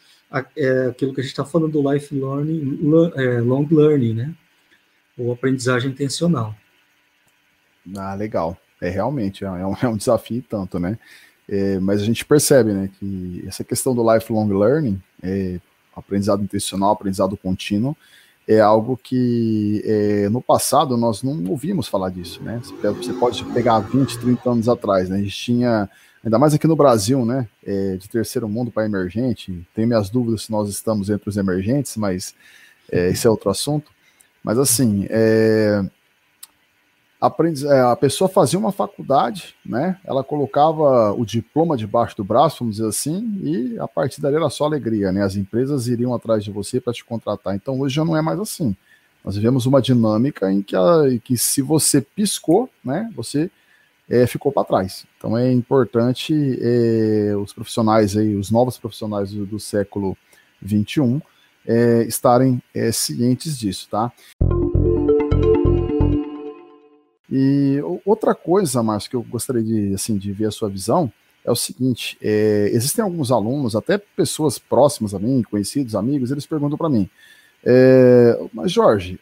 [0.57, 2.79] é, aquilo que a gente está falando do life learning,
[3.17, 4.35] é, long learning, né?
[5.19, 6.55] Ou aprendizagem intencional.
[7.97, 8.57] Ah, legal.
[8.87, 10.99] É realmente, é um, é um desafio tanto, né?
[11.49, 15.61] É, mas a gente percebe né, que essa questão do lifelong learning, é,
[15.95, 17.97] aprendizado intencional, aprendizado contínuo,
[18.47, 22.61] é algo que é, no passado nós não ouvimos falar disso, né?
[22.83, 25.17] Você pode pegar 20, 30 anos atrás, né?
[25.17, 25.89] A gente tinha,
[26.23, 27.49] ainda mais aqui no Brasil, né?
[27.67, 31.97] É, de terceiro mundo para emergente, tenho minhas dúvidas se nós estamos entre os emergentes,
[31.97, 32.35] mas
[32.93, 33.91] é, esse é outro assunto.
[34.43, 35.91] Mas assim, é, é,
[37.27, 39.99] a pessoa fazia uma faculdade, né?
[40.05, 44.51] Ela colocava o diploma debaixo do braço, vamos dizer assim, e a partir dali era
[44.51, 45.23] só alegria, né?
[45.23, 47.55] As empresas iriam atrás de você para te contratar.
[47.55, 48.77] Então hoje já não é mais assim.
[49.25, 53.11] Nós vivemos uma dinâmica em que, a, em que se você piscou, né?
[53.15, 53.51] Você
[54.09, 55.07] é, ficou para trás.
[55.17, 60.17] Então é importante é, os profissionais aí, os novos profissionais do, do século
[60.61, 61.21] 21
[61.67, 64.13] é, estarem é, cientes disso, tá?
[67.31, 71.13] E outra coisa, Márcio, que eu gostaria de, assim, de ver a sua visão
[71.45, 76.47] é o seguinte: é, existem alguns alunos, até pessoas próximas a mim, conhecidos, amigos, eles
[76.47, 77.09] perguntam para mim,
[77.65, 79.21] é, mas Jorge,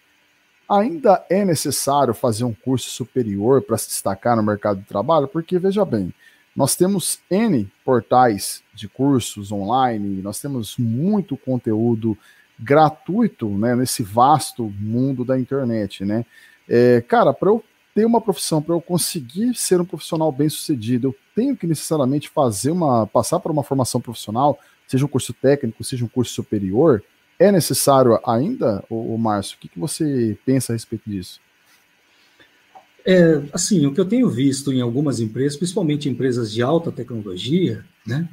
[0.68, 5.28] ainda é necessário fazer um curso superior para se destacar no mercado de trabalho?
[5.28, 6.14] Porque, veja bem,
[6.54, 12.16] nós temos N portais de cursos online, nós temos muito conteúdo
[12.58, 16.24] gratuito né, nesse vasto mundo da internet, né?
[16.68, 17.62] É, cara, para eu
[17.94, 22.28] ter uma profissão, para eu conseguir ser um profissional bem sucedido, eu tenho que necessariamente
[22.28, 27.02] fazer uma, passar por uma formação profissional, seja um curso técnico, seja um curso superior,
[27.38, 29.56] é necessário ainda, o, Márcio?
[29.56, 31.40] O que, que você pensa a respeito disso?
[33.04, 37.84] É, assim, o que eu tenho visto em algumas empresas, principalmente empresas de alta tecnologia,
[38.06, 38.28] né,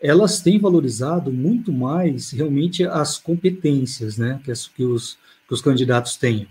[0.00, 5.16] elas têm valorizado muito mais realmente as competências, né, que, as, que, os,
[5.48, 6.46] que os candidatos têm.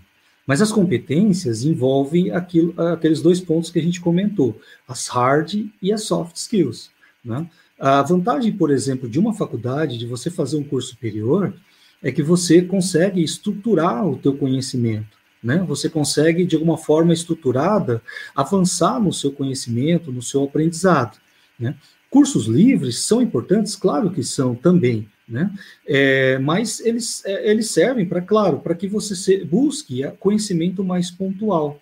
[0.50, 5.92] Mas as competências envolvem aquilo, aqueles dois pontos que a gente comentou, as hard e
[5.92, 6.90] as soft skills.
[7.24, 7.48] Né?
[7.78, 11.54] A vantagem, por exemplo, de uma faculdade, de você fazer um curso superior,
[12.02, 15.16] é que você consegue estruturar o teu conhecimento.
[15.40, 15.64] Né?
[15.68, 18.02] Você consegue, de alguma forma estruturada,
[18.34, 21.16] avançar no seu conhecimento, no seu aprendizado.
[21.56, 21.76] Né?
[22.10, 23.76] Cursos livres são importantes?
[23.76, 25.50] Claro que são também, né?
[25.86, 31.10] É, mas eles, é, eles servem para, claro, para que você se, busque conhecimento mais
[31.10, 31.80] pontual.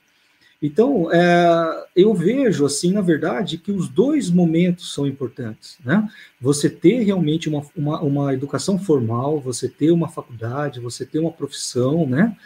[0.60, 6.08] Então, é, eu vejo, assim, na verdade, que os dois momentos são importantes, né?
[6.40, 11.30] Você ter realmente uma, uma, uma educação formal, você ter uma faculdade, você ter uma
[11.30, 12.36] profissão, né?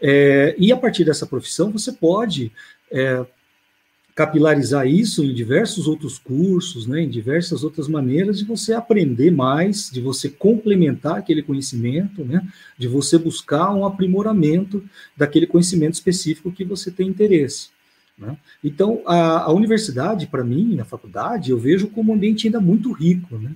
[0.00, 2.52] É, e a partir dessa profissão, você pode
[2.90, 3.26] é,
[4.16, 9.90] capilarizar isso em diversos outros cursos, né, em diversas outras maneiras de você aprender mais,
[9.90, 12.42] de você complementar aquele conhecimento, né,
[12.78, 14.82] de você buscar um aprimoramento
[15.14, 17.68] daquele conhecimento específico que você tem interesse.
[18.16, 18.38] Né?
[18.64, 22.90] Então, a, a universidade, para mim, a faculdade, eu vejo como um ambiente ainda muito
[22.92, 23.52] rico, né?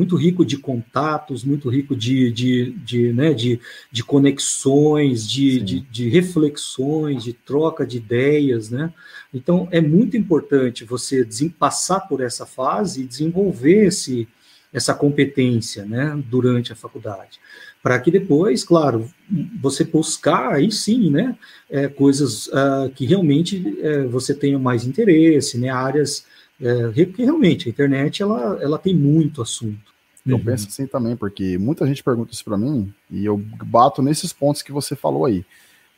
[0.00, 3.60] Muito rico de contatos, muito rico de, de, de, né, de,
[3.92, 8.94] de conexões, de, de, de, reflexões, de troca de ideias, né?
[9.32, 14.26] Então, é muito importante você passar por essa fase e desenvolver esse,
[14.72, 17.38] essa competência, né, durante a faculdade,
[17.82, 19.06] para que depois, claro,
[19.60, 21.36] você buscar aí sim, né,
[21.68, 26.24] é, coisas uh, que realmente é, você tenha mais interesse, né, áreas
[26.60, 29.90] é, porque realmente a internet ela, ela tem muito assunto.
[30.26, 30.44] Eu uhum.
[30.44, 34.62] penso assim também, porque muita gente pergunta isso para mim e eu bato nesses pontos
[34.62, 35.44] que você falou aí.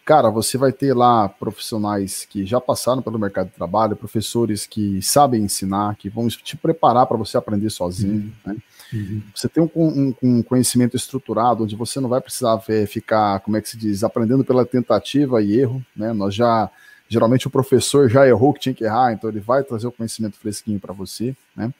[0.04, 5.00] Cara, você vai ter lá profissionais que já passaram pelo mercado de trabalho, professores que
[5.00, 8.32] sabem ensinar, que vão te preparar para você aprender sozinho.
[8.44, 8.52] Uhum.
[8.52, 8.56] Né?
[8.92, 9.22] Uhum.
[9.34, 13.56] Você tem um, um, um, conhecimento estruturado, onde você não vai precisar ver, ficar, como
[13.56, 15.84] é que se diz, aprendendo pela tentativa e erro.
[15.94, 16.12] Né?
[16.12, 16.68] Nós já
[17.12, 20.36] geralmente o professor já errou que tinha que errar, então ele vai trazer o conhecimento
[20.36, 21.72] fresquinho para você, né?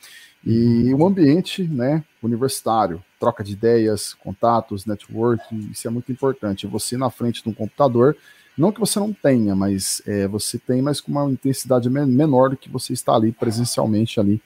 [0.44, 6.66] E um ambiente né, universitário, troca de ideias, contatos, network, isso é muito importante.
[6.66, 8.16] Você na frente de um computador,
[8.58, 12.56] não que você não tenha, mas é, você tem, mas com uma intensidade menor do
[12.56, 14.42] que você está ali presencialmente ali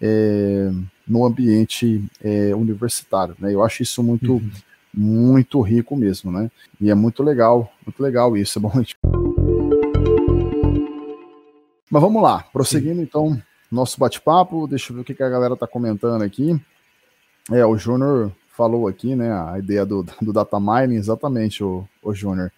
[0.00, 0.70] é,
[1.06, 3.34] no ambiente é, universitário.
[3.38, 3.52] Né?
[3.52, 4.50] Eu acho isso muito, uhum.
[4.94, 6.48] muito rico mesmo, né?
[6.80, 8.58] E é muito legal, muito legal isso.
[8.58, 8.72] É bom.
[11.90, 13.02] Mas vamos lá, prosseguindo Sim.
[13.02, 14.66] então nosso bate-papo.
[14.68, 16.60] Deixa eu ver o que, que a galera está comentando aqui.
[17.50, 22.12] É, o Júnior falou aqui, né, a ideia do, do data mining, exatamente, o, o
[22.12, 22.52] Júnior,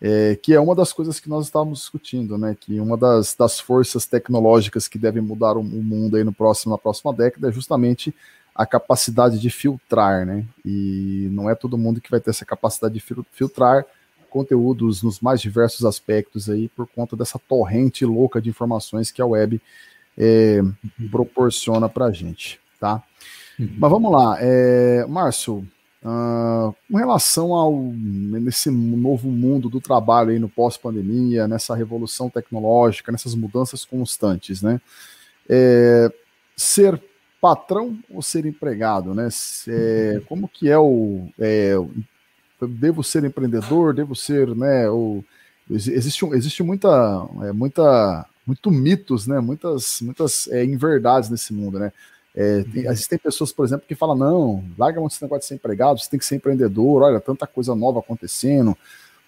[0.00, 3.58] é, que é uma das coisas que nós estávamos discutindo, né, que uma das, das
[3.58, 7.52] forças tecnológicas que devem mudar o, o mundo aí no próximo, na próxima década é
[7.52, 8.14] justamente
[8.54, 12.94] a capacidade de filtrar, né, e não é todo mundo que vai ter essa capacidade
[12.94, 13.00] de
[13.32, 13.86] filtrar
[14.28, 19.26] conteúdos nos mais diversos aspectos aí por conta dessa torrente louca de informações que a
[19.26, 19.60] web
[20.16, 21.08] é, uhum.
[21.10, 23.02] proporciona para a gente, tá?
[23.58, 23.76] Uhum.
[23.78, 25.66] Mas vamos lá, é, Márcio,
[26.02, 33.12] uh, com relação ao nesse novo mundo do trabalho aí no pós-pandemia, nessa revolução tecnológica,
[33.12, 34.80] nessas mudanças constantes, né?
[35.48, 36.12] É,
[36.56, 37.02] ser
[37.40, 39.28] patrão ou ser empregado, né?
[39.68, 41.74] É, como que é o é,
[42.66, 44.88] devo ser empreendedor, devo ser, né?
[44.88, 45.24] O,
[45.70, 46.88] existe, existe muita,
[47.42, 49.40] é, muita muito mitos, né?
[49.40, 51.92] Muitas, muitas é, inverdades nesse mundo, né?
[52.34, 55.54] É, tem, existem pessoas, por exemplo, que falam: não, larga muito esse negócio de ser
[55.56, 58.76] empregado, você tem que ser empreendedor, olha, tanta coisa nova acontecendo.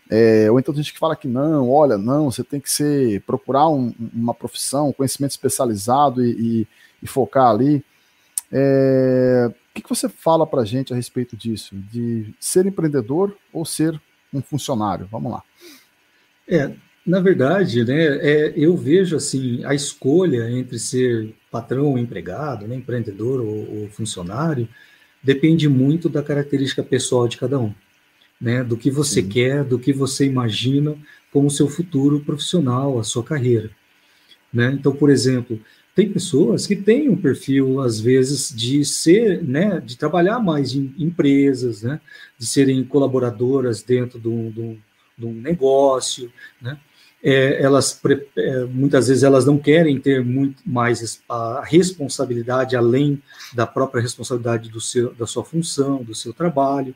[0.09, 3.21] É, ou então tem gente que fala que não, olha, não, você tem que ser,
[3.23, 6.31] procurar um, uma profissão, um conhecimento especializado e,
[6.63, 6.69] e,
[7.03, 7.85] e focar ali.
[8.51, 11.77] É, o que, que você fala para a gente a respeito disso?
[11.77, 14.01] De ser empreendedor ou ser
[14.35, 15.09] um funcionário?
[15.11, 15.43] Vamos lá.
[16.49, 16.73] É,
[17.07, 22.75] na verdade, né, é, eu vejo assim a escolha entre ser patrão ou empregado, né,
[22.75, 24.69] empreendedor ou, ou, funcionário,
[25.23, 27.73] depende muito da característica pessoal de cada um,
[28.41, 29.29] né, do que você Sim.
[29.29, 30.97] quer, do que você imagina
[31.33, 33.71] como seu futuro profissional, a sua carreira.
[34.53, 34.73] Né?
[34.73, 35.61] Então, por exemplo,
[36.01, 40.95] tem pessoas que têm um perfil, às vezes, de ser, né, de trabalhar mais em
[40.99, 42.01] empresas, né,
[42.39, 46.79] de serem colaboradoras dentro de um, de um, negócio, né,
[47.23, 48.01] é, elas
[48.35, 54.71] é, muitas vezes elas não querem ter muito mais a responsabilidade além da própria responsabilidade
[54.71, 56.95] do seu, da sua função, do seu trabalho.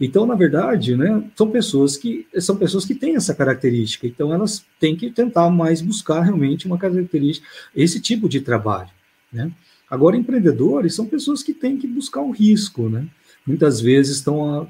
[0.00, 4.06] Então, na verdade, né, são pessoas que são pessoas que têm essa característica.
[4.06, 8.90] Então, elas têm que tentar mais buscar realmente uma característica, esse tipo de trabalho.
[9.32, 9.50] Né?
[9.90, 13.06] Agora, empreendedores são pessoas que têm que buscar o risco, né?
[13.46, 14.68] Muitas vezes estão,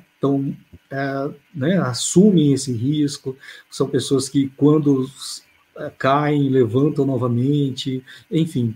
[0.89, 3.37] é, né, assumem esse risco,
[3.69, 5.05] são pessoas que, quando
[5.77, 8.75] é, caem, levantam novamente, enfim,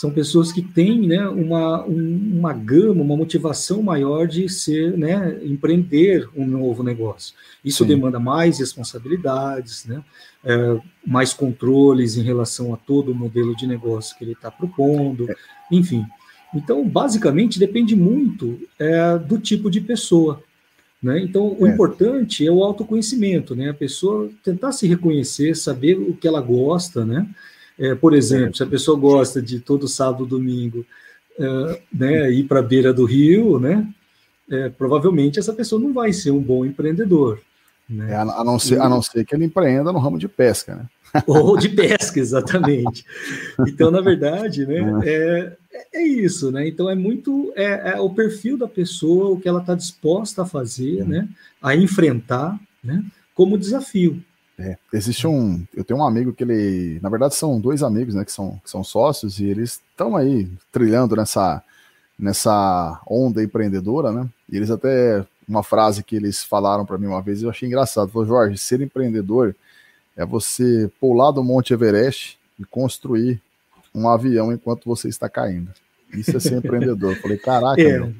[0.00, 5.38] são pessoas que têm né, uma, um, uma gama, uma motivação maior de ser, né,
[5.42, 7.34] empreender um novo negócio.
[7.62, 7.88] Isso Sim.
[7.90, 10.02] demanda mais responsabilidades, né,
[10.42, 15.28] é, mais controles em relação a todo o modelo de negócio que ele está propondo,
[15.70, 16.06] enfim.
[16.54, 20.42] Então, basicamente, depende muito é, do tipo de pessoa.
[21.02, 21.20] Né?
[21.20, 21.70] Então, o é.
[21.70, 23.68] importante é o autoconhecimento, né?
[23.68, 27.28] A pessoa tentar se reconhecer, saber o que ela gosta, né?
[27.80, 28.52] É, por exemplo, é.
[28.52, 30.84] se a pessoa gosta de todo sábado, domingo,
[31.38, 33.88] é, né, ir para a beira do rio, né?
[34.50, 37.40] É, provavelmente essa pessoa não vai ser um bom empreendedor.
[37.88, 38.12] Né?
[38.12, 40.86] É, a, não ser, a não ser que ele empreenda no ramo de pesca, né?
[41.26, 43.04] Ou de pesca, exatamente.
[43.66, 45.56] Então, na verdade, né, é,
[45.94, 46.68] é isso, né?
[46.68, 50.46] Então é muito é, é o perfil da pessoa, o que ela está disposta a
[50.46, 51.26] fazer, né?
[51.62, 53.02] A enfrentar, né?
[53.34, 54.22] Como desafio.
[54.60, 55.66] É, existe um.
[55.74, 57.00] Eu tenho um amigo que ele.
[57.00, 58.24] Na verdade, são dois amigos, né?
[58.24, 61.62] Que são, que são sócios, e eles estão aí trilhando nessa,
[62.18, 64.28] nessa onda empreendedora, né?
[64.50, 65.24] E eles até.
[65.48, 68.08] Uma frase que eles falaram para mim uma vez, eu achei engraçado.
[68.12, 69.56] Falou, Jorge, ser empreendedor
[70.16, 73.42] é você pular do Monte Everest e construir
[73.92, 75.70] um avião enquanto você está caindo.
[76.12, 77.16] Isso é ser empreendedor.
[77.16, 78.14] Falei, caraca, é, meu.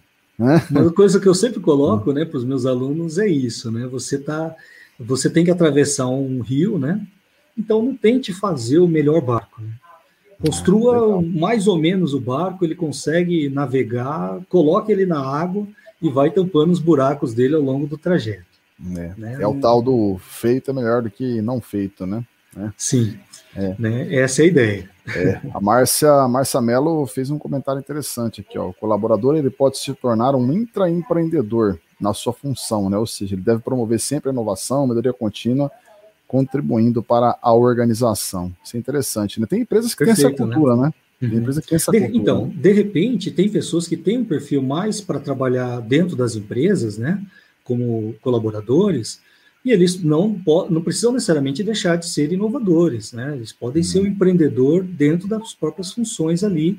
[0.70, 3.86] Uma coisa que eu sempre coloco, né, para os meus alunos é isso, né?
[3.86, 4.56] Você tá,
[5.04, 7.00] você tem que atravessar um rio, né?
[7.56, 9.62] Então não tente fazer o melhor barco.
[9.62, 9.70] Né?
[10.44, 15.66] Construa ah, mais ou menos o barco, ele consegue navegar, coloque ele na água
[16.00, 18.44] e vai tampando os buracos dele ao longo do trajeto.
[18.96, 19.38] É, né?
[19.40, 22.24] é o tal do feito é melhor do que não feito, né?
[22.56, 22.70] É.
[22.76, 23.18] Sim.
[23.54, 23.74] É.
[23.78, 24.14] Né?
[24.14, 24.90] Essa é a ideia.
[25.14, 25.40] É.
[25.52, 28.58] A Márcia, a Márcia Mello fez um comentário interessante aqui.
[28.58, 28.68] Ó.
[28.68, 32.96] O colaborador ele pode se tornar um intraempreendedor na sua função, né?
[32.96, 35.70] ou seja, ele deve promover sempre a inovação, melhoria contínua,
[36.26, 38.52] contribuindo para a organização.
[38.64, 39.40] Isso é interessante.
[39.40, 39.46] Né?
[39.46, 40.82] Tem empresas que Perfeito, têm essa cultura, né?
[40.82, 40.92] né?
[41.28, 41.36] Uhum.
[41.36, 42.52] A empresa tem essa de, Então, né?
[42.56, 47.22] de repente, tem pessoas que têm um perfil mais para trabalhar dentro das empresas, né,
[47.62, 49.20] como colaboradores,
[49.62, 50.40] e eles não,
[50.70, 53.34] não precisam necessariamente deixar de ser inovadores, né?
[53.36, 54.08] Eles podem ser um uhum.
[54.08, 56.78] empreendedor dentro das próprias funções ali.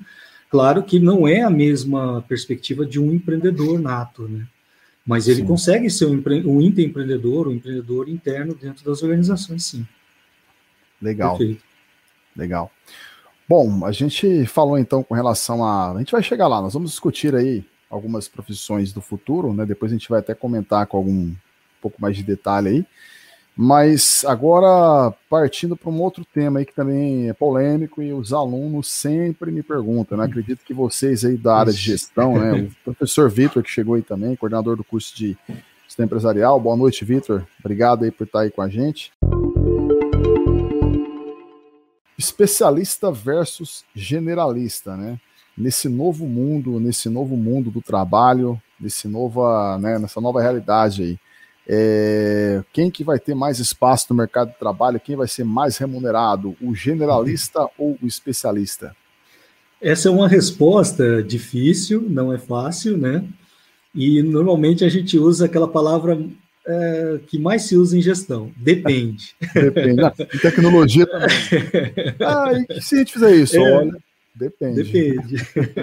[0.49, 4.47] Claro que não é a mesma perspectiva de um empreendedor nato, né?
[5.11, 5.45] Mas ele sim.
[5.45, 9.85] consegue ser um, um intraempreendedor, um empreendedor interno dentro das organizações, sim.
[11.01, 11.37] Legal.
[11.37, 11.61] Perfeito.
[12.33, 12.71] Legal.
[13.45, 15.91] Bom, a gente falou então com relação a.
[15.91, 19.65] A gente vai chegar lá, nós vamos discutir aí algumas profissões do futuro, né?
[19.65, 21.35] Depois a gente vai até comentar com algum um
[21.81, 22.85] pouco mais de detalhe aí.
[23.63, 28.89] Mas agora, partindo para um outro tema aí que também é polêmico e os alunos
[28.89, 30.25] sempre me perguntam, né?
[30.25, 32.53] Acredito que vocês aí da área de gestão, né?
[32.53, 35.37] O professor Vitor, que chegou aí também, coordenador do curso de
[35.87, 36.59] gestão empresarial.
[36.59, 37.45] Boa noite, Vitor.
[37.59, 39.11] Obrigado aí por estar aí com a gente.
[42.17, 45.19] Especialista versus generalista, né?
[45.55, 51.19] Nesse novo mundo, nesse novo mundo do trabalho, nesse nova, né, nessa nova realidade aí.
[51.67, 54.99] É, quem que vai ter mais espaço no mercado de trabalho?
[54.99, 56.55] Quem vai ser mais remunerado?
[56.61, 58.95] O generalista ou o especialista?
[59.81, 63.23] Essa é uma resposta difícil, não é fácil, né?
[63.93, 66.17] E normalmente a gente usa aquela palavra
[66.65, 68.51] é, que mais se usa em gestão.
[68.55, 69.35] Depende.
[69.53, 70.03] Depende.
[70.03, 71.27] Ah, em tecnologia também.
[72.21, 73.57] Ah, e se a gente fizer isso?
[73.57, 73.97] É, Olha,
[74.35, 74.83] depende.
[74.83, 75.35] Depende.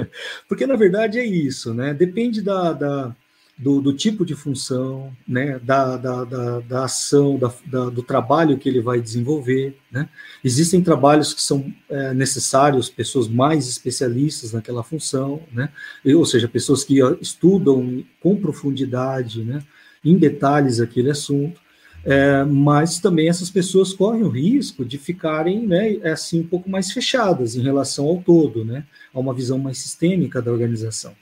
[0.48, 1.92] Porque na verdade é isso, né?
[1.92, 3.16] Depende da, da
[3.59, 8.56] do, do, tipo de função, né, da, da, da, da ação, da, da, do trabalho
[8.56, 9.76] que ele vai desenvolver.
[9.90, 10.09] Né?
[10.44, 15.70] Existem trabalhos que são é, necessários, pessoas mais especialistas naquela função, né?
[16.04, 19.62] ou seja, pessoas que estudam com profundidade, né,
[20.04, 21.61] em detalhes aquele assunto.
[22.04, 26.92] É, mas também essas pessoas correm o risco de ficarem né, assim um pouco mais
[26.92, 31.12] fechadas em relação ao todo, né, a uma visão mais sistêmica da organização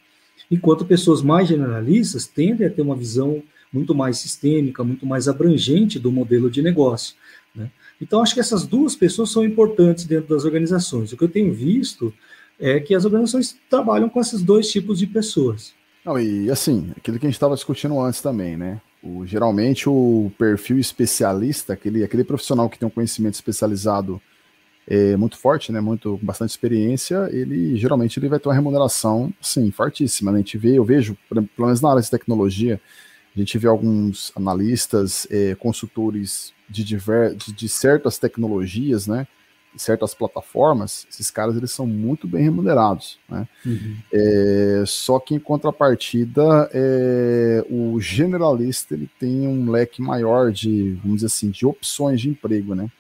[0.51, 3.43] enquanto pessoas mais generalistas tendem a ter uma visão
[3.73, 7.15] muito mais sistêmica, muito mais abrangente do modelo de negócio.
[7.55, 7.71] Né?
[8.01, 11.13] Então, acho que essas duas pessoas são importantes dentro das organizações.
[11.13, 12.13] O que eu tenho visto
[12.59, 15.75] é que as organizações trabalham com esses dois tipos de pessoas.
[16.05, 18.81] Não, e assim, aquilo que a gente estava discutindo antes também, né?
[19.03, 24.21] O, geralmente o perfil especialista, aquele, aquele profissional que tem um conhecimento especializado
[24.89, 29.71] é, muito forte, né, muito bastante experiência, ele geralmente ele vai ter uma remuneração, sim,
[29.71, 30.31] fortíssima.
[30.31, 30.39] Né?
[30.39, 32.81] A gente vê, eu vejo, pelo menos na área de tecnologia,
[33.35, 39.27] a gente vê alguns analistas, é, consultores de, diver, de, de, certas tecnologias, né,
[39.77, 43.47] certas plataformas, esses caras eles são muito bem remunerados, né?
[43.65, 43.97] Uhum.
[44.11, 51.17] É, só que em contrapartida, é, o generalista ele tem um leque maior de, vamos
[51.17, 52.91] dizer assim, de opções de emprego, né?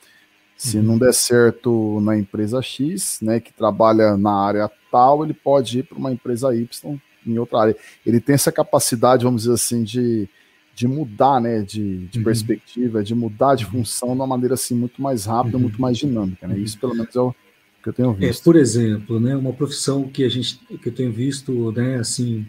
[0.57, 5.80] Se não der certo na empresa X, né, que trabalha na área tal, ele pode
[5.80, 7.76] ir para uma empresa Y em outra área.
[8.04, 10.28] Ele tem essa capacidade, vamos dizer assim, de,
[10.74, 12.24] de mudar, né, de, de uhum.
[12.24, 13.72] perspectiva, de mudar de uhum.
[13.72, 15.64] função de uma maneira assim muito mais rápida, uhum.
[15.64, 16.59] muito mais dinâmica, né?
[16.59, 17.34] Isso pelo menos é o
[17.82, 18.40] que eu tenho é, visto.
[18.40, 22.46] É, por exemplo, né, uma profissão que a gente que eu tenho visto, né, assim,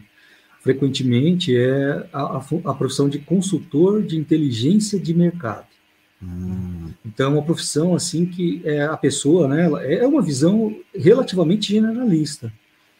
[0.62, 5.67] frequentemente é a, a, a profissão de consultor de inteligência de mercado.
[6.22, 6.92] Hum.
[7.06, 12.52] Então, é uma profissão assim que é, a pessoa, né, é uma visão relativamente generalista.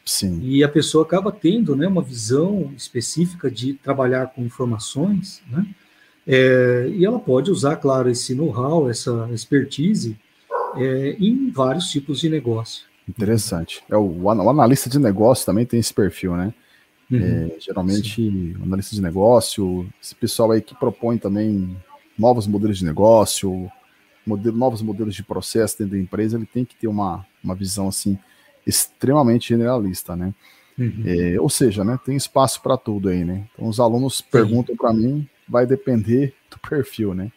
[0.04, 0.40] Sim.
[0.42, 5.66] E a pessoa acaba tendo, né, uma visão específica de trabalhar com informações, né,
[6.26, 10.16] é, e ela pode usar, claro, esse know-how, essa expertise
[10.76, 12.86] é, em vários tipos de negócio.
[13.08, 13.82] Interessante.
[13.90, 16.52] É, o, o, analista de negócio também tem esse perfil, né?
[17.10, 17.18] Uhum.
[17.18, 21.74] É, geralmente, analista de negócio, esse pessoal aí que propõe também
[22.18, 23.70] novos modelos de negócio,
[24.26, 27.88] modelo, novos modelos de processo dentro da empresa, ele tem que ter uma, uma visão
[27.88, 28.18] assim
[28.66, 30.34] extremamente generalista, né?
[30.78, 31.02] Uhum.
[31.06, 33.46] É, ou seja, né, tem espaço para tudo aí, né?
[33.54, 37.32] Então os alunos perguntam para mim, vai depender do perfil, né?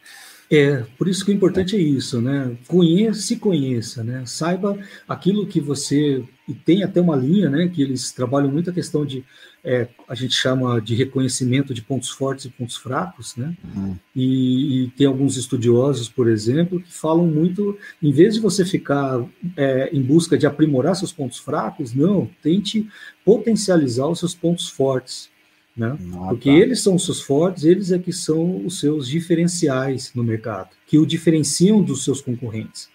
[0.52, 2.54] É, por isso que o importante é isso, né?
[2.68, 4.22] Conheça, se conheça, né?
[4.26, 4.78] Saiba
[5.08, 6.22] aquilo que você.
[6.46, 7.68] E tem até uma linha, né?
[7.68, 9.24] Que eles trabalham muito a questão de.
[9.64, 13.56] É, a gente chama de reconhecimento de pontos fortes e pontos fracos, né?
[13.74, 13.96] Uhum.
[14.14, 19.24] E, e, tem alguns estudiosos, por exemplo, que falam muito, em vez de você ficar
[19.56, 22.86] é, em busca de aprimorar seus pontos fracos, não, tente
[23.24, 25.31] potencializar os seus pontos fortes
[25.76, 25.96] né?
[26.14, 26.56] Ah, Porque tá.
[26.56, 30.98] eles são os seus fortes, eles é que são os seus diferenciais no mercado, que
[30.98, 32.88] o diferenciam dos seus concorrentes.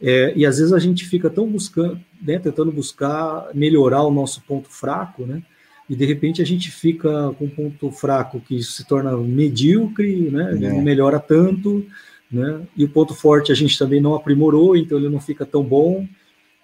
[0.00, 4.42] É, e às vezes a gente fica tão buscando, né, tentando buscar melhorar o nosso
[4.42, 5.42] ponto fraco, né?
[5.90, 10.52] E de repente a gente fica com um ponto fraco que se torna medíocre, né?
[10.52, 10.68] É.
[10.68, 11.84] Não melhora tanto,
[12.30, 12.60] né?
[12.76, 16.06] E o ponto forte a gente também não aprimorou, então ele não fica tão bom.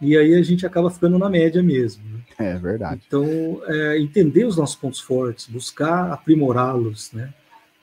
[0.01, 2.03] E aí a gente acaba ficando na média mesmo.
[2.05, 2.21] Né?
[2.39, 3.03] É verdade.
[3.07, 7.33] Então, é, entender os nossos pontos fortes, buscar aprimorá-los, né?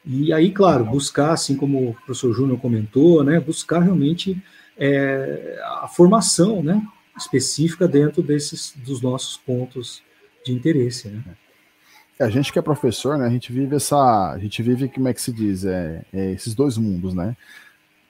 [0.06, 4.42] E aí, claro, buscar, assim como o professor Júnior comentou, né, buscar realmente
[4.76, 6.82] é, a formação né,
[7.16, 10.02] específica dentro desses dos nossos pontos
[10.44, 11.08] de interesse.
[11.08, 11.24] Né?
[12.20, 14.32] É, a gente que é professor, né, a gente vive essa.
[14.32, 15.66] A gente vive, como é que se diz?
[15.66, 17.36] É, é esses dois mundos, né?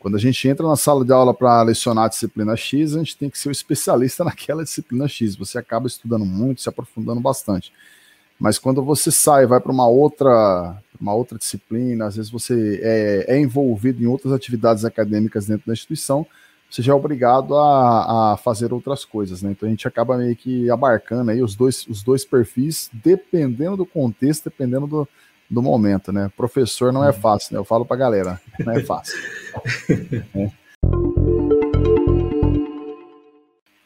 [0.02, 3.16] Quando a gente entra na sala de aula para lecionar a disciplina X, a gente
[3.16, 5.36] tem que ser o especialista naquela disciplina X.
[5.36, 7.72] Você acaba estudando muito, se aprofundando bastante.
[8.40, 13.36] Mas quando você sai, vai para uma outra, uma outra disciplina, às vezes você é,
[13.36, 16.26] é, envolvido em outras atividades acadêmicas dentro da instituição,
[16.68, 19.52] você já é obrigado a, a, fazer outras coisas, né?
[19.52, 23.86] Então a gente acaba meio que abarcando aí os dois, os dois perfis, dependendo do
[23.86, 25.08] contexto, dependendo do,
[25.52, 26.32] do momento, né?
[26.38, 27.14] Professor não é uhum.
[27.14, 27.60] fácil, né?
[27.60, 29.20] Eu falo para galera, não é fácil.
[30.34, 30.52] é.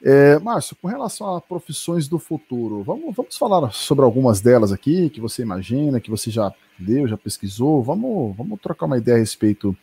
[0.08, 5.10] É, Márcio, com relação a profissões do futuro, vamos, vamos falar sobre algumas delas aqui
[5.10, 7.82] que você imagina, que você já deu, já pesquisou.
[7.82, 9.76] Vamos, vamos trocar uma ideia a respeito.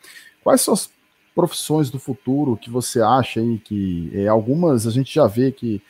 [0.44, 0.88] Quais são as
[1.34, 5.82] profissões do futuro que você acha aí que é, algumas a gente já vê que,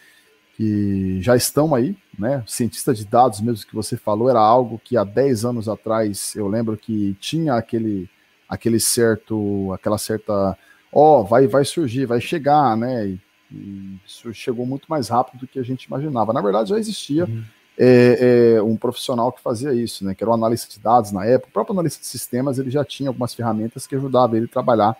[0.57, 2.43] que já estão aí, né?
[2.47, 6.47] Cientista de dados mesmo que você falou era algo que há 10 anos atrás eu
[6.49, 8.09] lembro que tinha aquele
[8.49, 10.59] aquele certo, aquela certa,
[10.93, 13.09] ó, oh, vai vai surgir, vai chegar, né?
[13.09, 16.35] E, e isso chegou muito mais rápido do que a gente imaginava.
[16.35, 17.43] Na verdade, já existia uhum.
[17.79, 20.15] é, é, um profissional que fazia isso, né?
[20.15, 21.49] Que era o um analista de dados na época.
[21.49, 24.97] O próprio analista de sistemas ele já tinha algumas ferramentas que ajudavam ele a trabalhar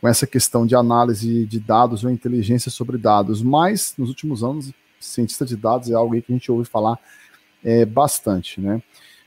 [0.00, 3.42] com essa questão de análise de dados ou inteligência sobre dados.
[3.42, 4.72] Mas nos últimos anos,
[5.06, 6.98] cientista de dados é algo que a gente ouve falar
[7.64, 8.82] é, bastante, né?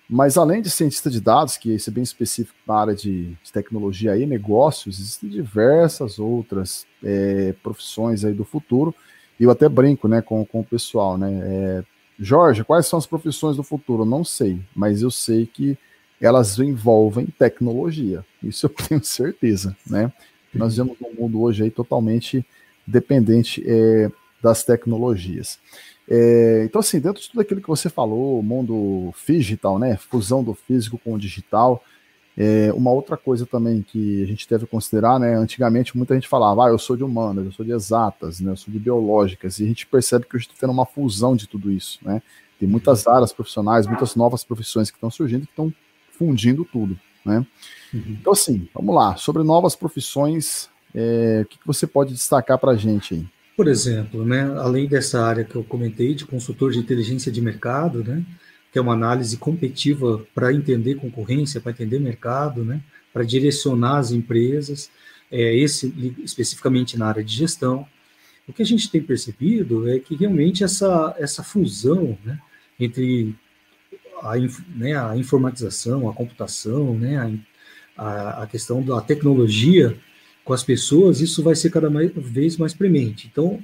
[0.10, 3.52] Mas além de cientista de dados, que esse é bem específico na área de, de
[3.54, 8.94] tecnologia e negócios, existem diversas outras é, profissões aí do futuro.
[9.40, 11.40] E eu até brinco né, com, com o pessoal, né?
[11.44, 11.84] É,
[12.20, 14.04] Jorge, quais são as profissões do futuro?
[14.04, 15.78] Não sei, mas eu sei que
[16.20, 18.26] elas envolvem tecnologia.
[18.44, 20.12] Isso eu tenho certeza, né?
[20.54, 22.44] Nós vivemos um mundo hoje aí totalmente
[22.86, 24.12] dependente é,
[24.42, 25.60] das tecnologias.
[26.10, 29.96] É, então, assim, dentro de tudo aquilo que você falou, mundo digital, né?
[29.96, 31.84] Fusão do físico com o digital.
[32.36, 35.36] É, uma outra coisa também que a gente deve considerar, né?
[35.36, 38.52] Antigamente muita gente falava, ah, eu sou de humanas, eu sou de exatas, né?
[38.52, 41.48] Eu sou de biológicas, e a gente percebe que hoje está tendo uma fusão de
[41.48, 42.22] tudo isso, né?
[42.60, 45.74] Tem muitas áreas profissionais, muitas novas profissões que estão surgindo que estão
[46.18, 47.46] fundindo tudo, né?
[47.94, 48.18] Uhum.
[48.20, 49.16] Então, assim, vamos lá.
[49.16, 53.28] Sobre novas profissões, é, o que, que você pode destacar para a gente aí?
[53.60, 58.02] Por exemplo, né, além dessa área que eu comentei de consultor de inteligência de mercado,
[58.02, 58.24] né,
[58.72, 62.82] que é uma análise competitiva para entender concorrência, para entender mercado, né,
[63.12, 64.90] para direcionar as empresas,
[65.30, 65.94] é, esse
[66.24, 67.86] especificamente na área de gestão.
[68.48, 72.40] O que a gente tem percebido é que realmente essa, essa fusão né,
[72.80, 73.36] entre
[74.24, 74.38] a,
[74.74, 77.42] né, a informatização, a computação, né,
[77.98, 80.00] a, a questão da tecnologia
[80.50, 83.30] com as pessoas, isso vai ser cada vez mais premente.
[83.32, 83.60] Então,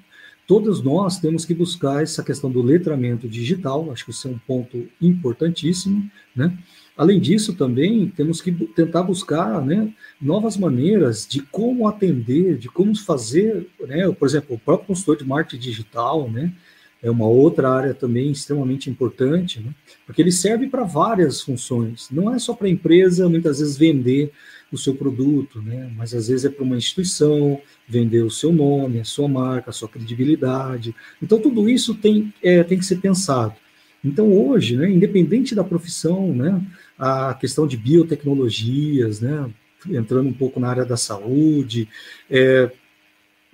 [0.45, 4.37] todos nós temos que buscar essa questão do letramento digital, acho que isso é um
[4.37, 6.55] ponto importantíssimo, né?
[6.95, 12.95] Além disso, também temos que tentar buscar né, novas maneiras de como atender, de como
[12.95, 16.53] fazer, né, por exemplo, o próprio consultor de marketing digital, né,
[17.01, 19.73] é uma outra área também extremamente importante, né,
[20.05, 24.31] porque ele serve para várias funções, não é só para a empresa muitas vezes vender
[24.75, 25.91] o seu produto, né?
[25.95, 29.73] Mas às vezes é para uma instituição vender o seu nome, a sua marca, a
[29.73, 30.95] sua credibilidade.
[31.21, 33.55] Então tudo isso tem, é, tem que ser pensado.
[34.03, 36.61] Então hoje, né, independente da profissão, né,
[36.97, 39.49] a questão de biotecnologias, né,
[39.89, 41.89] entrando um pouco na área da saúde,
[42.29, 42.71] é,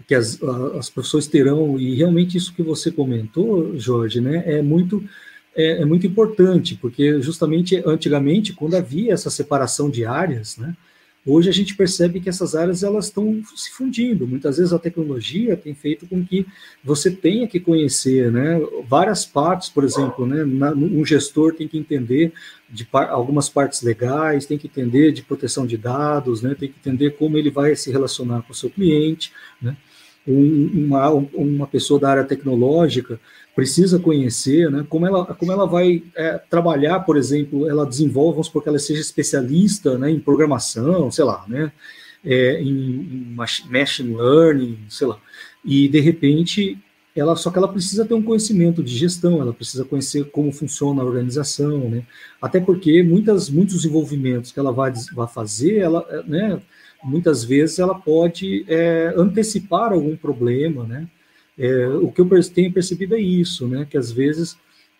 [0.05, 0.41] que as,
[0.77, 5.03] as profissões terão, e realmente isso que você comentou, Jorge, né, é muito
[5.55, 10.75] é, é, muito importante, porque justamente antigamente, quando havia essa separação de áreas, né,
[11.23, 14.25] Hoje a gente percebe que essas áreas elas estão se fundindo.
[14.25, 16.47] Muitas vezes a tecnologia tem feito com que
[16.83, 21.77] você tenha que conhecer, né, várias partes, por exemplo, né, na, um gestor tem que
[21.77, 22.33] entender
[22.67, 26.75] de par, algumas partes legais, tem que entender de proteção de dados, né, tem que
[26.79, 29.77] entender como ele vai se relacionar com o seu cliente, né.
[30.27, 33.19] Um, uma, uma pessoa da área tecnológica
[33.55, 34.85] precisa conhecer, né?
[34.89, 38.79] Como ela, como ela vai é, trabalhar, por exemplo, ela desenvolve, vamos supor que ela
[38.79, 41.71] seja especialista né, em programação, sei lá, né?
[42.23, 43.35] É, em, em
[43.69, 45.17] machine learning, sei lá.
[45.65, 46.77] E de repente,
[47.15, 51.01] ela só que ela precisa ter um conhecimento de gestão, ela precisa conhecer como funciona
[51.01, 52.03] a organização, né?
[52.41, 56.61] Até porque muitas, muitos desenvolvimentos que ela vai, vai fazer, ela, né?
[57.03, 61.07] Muitas vezes ela pode é, antecipar algum problema, né?
[61.57, 63.85] É, o que eu tenho percebido é isso, né?
[63.89, 64.57] Que às vezes,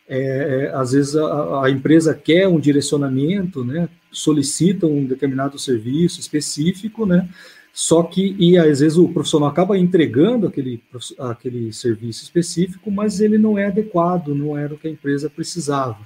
[0.07, 3.89] é, é, às vezes a, a, empresa quer um direcionamento, né?
[4.11, 7.27] Solicita um determinado serviço específico, né?
[7.73, 10.83] Só que, e às vezes o profissional acaba entregando aquele,
[11.17, 15.99] aquele serviço específico, mas ele não é adequado, não era o que a empresa precisava.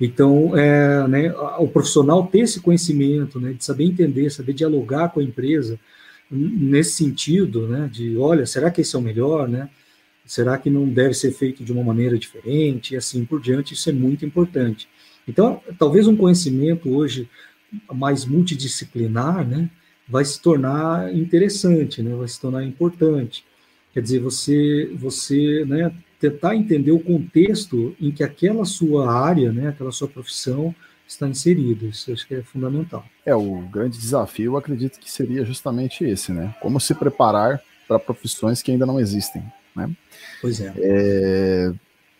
[0.00, 5.20] Então, é, né, o profissional ter esse conhecimento, né, de saber entender, saber dialogar com
[5.20, 5.78] a empresa,
[6.30, 9.68] nesse sentido, né, de, olha, será que esse é o melhor, né?
[10.24, 12.94] Será que não deve ser feito de uma maneira diferente?
[12.94, 14.88] E assim por diante, isso é muito importante.
[15.26, 17.28] Então, talvez um conhecimento hoje
[17.92, 19.68] mais multidisciplinar, né,
[20.08, 23.44] vai se tornar interessante, né, vai se tornar importante.
[23.92, 29.68] Quer dizer, você, você, né, tentar entender o contexto em que aquela sua área, né,
[29.68, 30.74] aquela sua profissão
[31.12, 31.86] está inserida.
[31.86, 33.04] Isso acho que é fundamental.
[33.24, 36.54] É, o grande desafio, acredito que seria justamente esse, né?
[36.60, 39.42] Como se preparar para profissões que ainda não existem,
[39.74, 39.90] né?
[40.40, 40.72] Pois é.
[40.76, 41.72] é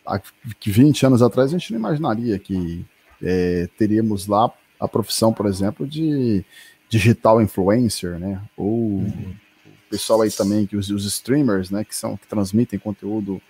[0.05, 0.21] há
[0.65, 2.85] 20 anos atrás a gente não imaginaria que
[3.21, 6.43] é, teríamos lá a profissão, por exemplo, de
[6.89, 8.41] digital influencer, né?
[8.57, 9.35] Ou uhum.
[9.65, 13.41] o pessoal aí também que os, os streamers, né, que são que transmitem conteúdo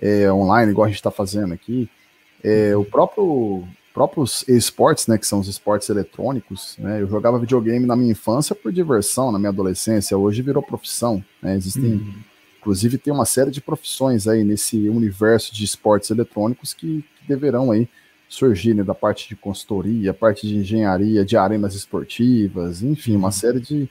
[0.00, 1.88] é, online, igual a gente está fazendo aqui.
[2.42, 7.86] É, o próprio próprios esportes, né, que são os esportes eletrônicos, né, eu jogava videogame
[7.86, 12.14] na minha infância por diversão, na minha adolescência, hoje virou profissão, né, existem, uhum.
[12.58, 17.70] inclusive tem uma série de profissões aí nesse universo de esportes eletrônicos que, que deverão
[17.70, 17.88] aí
[18.28, 23.32] surgir, né, da parte de consultoria, parte de engenharia, de arenas esportivas, enfim, uma uhum.
[23.32, 23.88] série de,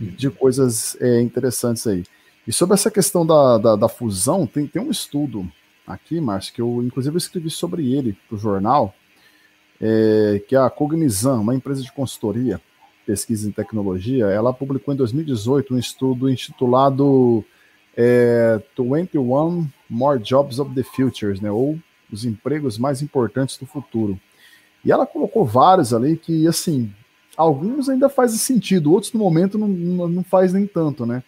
[0.00, 2.02] de coisas é, interessantes aí.
[2.48, 5.46] E sobre essa questão da, da, da fusão, tem, tem um estudo
[5.86, 8.94] aqui, Márcio, que eu inclusive escrevi sobre ele para o jornal,
[9.80, 12.60] é, que é a Cognizan, uma empresa de consultoria,
[13.04, 17.44] pesquisa em tecnologia, ela publicou em 2018 um estudo intitulado
[17.96, 21.78] é, 21 More Jobs of the Futures, né, ou
[22.10, 24.18] os empregos mais importantes do futuro.
[24.84, 26.92] E ela colocou vários ali que, assim,
[27.36, 31.22] alguns ainda fazem sentido, outros no momento não, não faz nem tanto, né?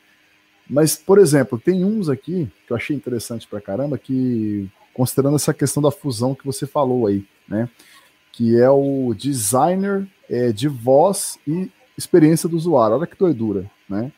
[0.68, 5.54] Mas, por exemplo, tem uns aqui que eu achei interessante pra caramba, que, considerando essa
[5.54, 7.68] questão da fusão que você falou aí, né?
[8.36, 12.96] Que é o designer é, de voz e experiência do usuário.
[12.96, 14.12] Olha que doidura, né?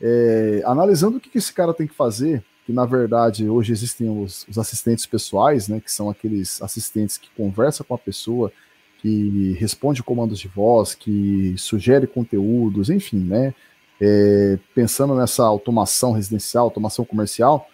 [0.00, 4.46] É, analisando o que, esse cara tem que fazer, que na verdade hoje existem os,
[4.48, 5.80] os, assistentes pessoais, né?
[5.80, 8.52] Que são aqueles assistentes que conversam com a pessoa,
[8.98, 13.54] que responde comandos de voz, que sugere conteúdos, enfim, né?
[14.00, 17.68] é, pensando nessa automação residencial, automação comercial,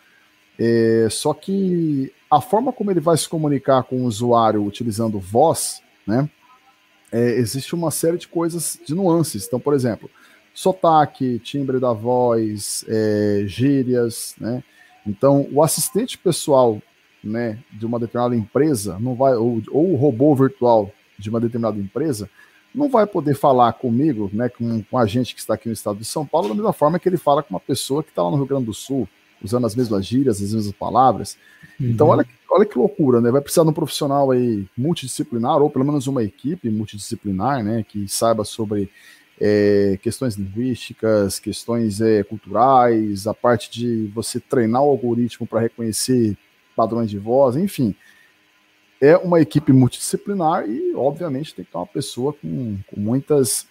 [0.59, 5.83] é, só que a forma como ele vai se comunicar com o usuário utilizando voz,
[6.07, 6.29] né,
[7.11, 9.47] é, existe uma série de coisas, de nuances.
[9.47, 10.09] Então, por exemplo,
[10.55, 14.63] sotaque, timbre da voz, é, gírias, né?
[15.05, 16.81] Então, o assistente pessoal,
[17.25, 21.79] né, de uma determinada empresa, não vai ou, ou o robô virtual de uma determinada
[21.79, 22.31] empresa,
[22.75, 25.99] não vai poder falar comigo, né, com, com a gente que está aqui no estado
[25.99, 28.31] de São Paulo, da mesma forma que ele fala com uma pessoa que está lá
[28.31, 29.09] no Rio Grande do Sul,
[29.43, 31.37] usando as mesmas gírias, as mesmas palavras.
[31.79, 31.89] Uhum.
[31.89, 33.31] Então, olha, olha que loucura, né?
[33.31, 38.09] Vai precisar de um profissional aí multidisciplinar, ou pelo menos uma equipe multidisciplinar, né, que
[38.09, 38.91] saiba sobre
[39.41, 46.37] é, questões linguísticas, questões é, culturais, a parte de você treinar o algoritmo para reconhecer
[46.77, 47.95] padrões de voz, enfim
[49.01, 53.67] é uma equipe multidisciplinar e, obviamente, tem que ter uma pessoa com, com muitas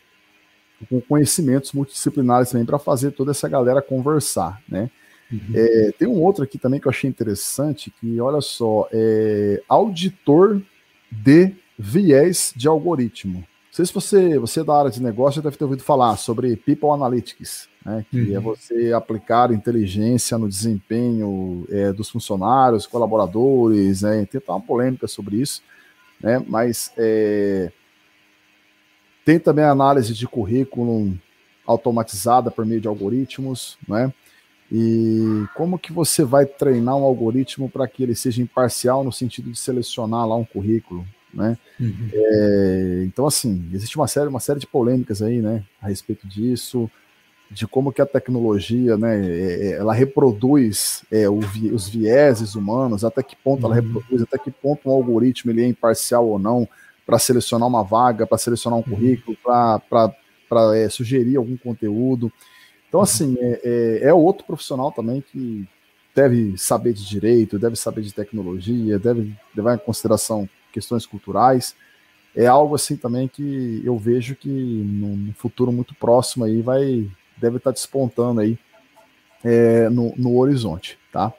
[0.90, 4.90] com conhecimentos multidisciplinares também para fazer toda essa galera conversar, né?
[5.32, 5.40] Uhum.
[5.54, 10.62] É, tem um outro aqui também que eu achei interessante, que olha só, é auditor
[11.12, 13.40] de viés de algoritmo.
[13.40, 16.56] Não sei se você, você é da área de negócio deve ter ouvido falar sobre
[16.56, 18.38] People Analytics né, que é uhum.
[18.38, 25.38] é você aplicar inteligência no desempenho é, dos funcionários, colaboradores, né, tem uma polêmica sobre
[25.38, 25.62] isso,
[26.22, 27.72] né, mas é,
[29.26, 31.18] tem também a análise de currículo
[31.66, 34.14] automatizada por meio de algoritmos, né,
[34.72, 39.52] e como que você vai treinar um algoritmo para que ele seja imparcial no sentido
[39.52, 41.58] de selecionar lá um currículo, né?
[41.80, 42.10] Uhum.
[42.14, 46.90] É, então, assim, existe uma série, uma série de polêmicas aí, né, a respeito disso
[47.52, 53.24] de como que a tecnologia, né, é, é, ela reproduz é, os vieses humanos, até
[53.24, 53.74] que ponto uhum.
[53.74, 56.68] ela reproduz, até que ponto um algoritmo ele é imparcial ou não
[57.06, 58.96] para selecionar uma vaga, para selecionar um uhum.
[58.96, 62.32] currículo, para é, sugerir algum conteúdo.
[62.90, 65.66] Então, assim, é, é, é, outro profissional também que
[66.14, 71.76] deve saber de direito, deve saber de tecnologia, deve levar em consideração questões culturais.
[72.36, 77.58] É algo assim também que eu vejo que no futuro muito próximo aí vai deve
[77.58, 78.58] estar tá despontando aí
[79.44, 81.34] é, no, no horizonte, tá?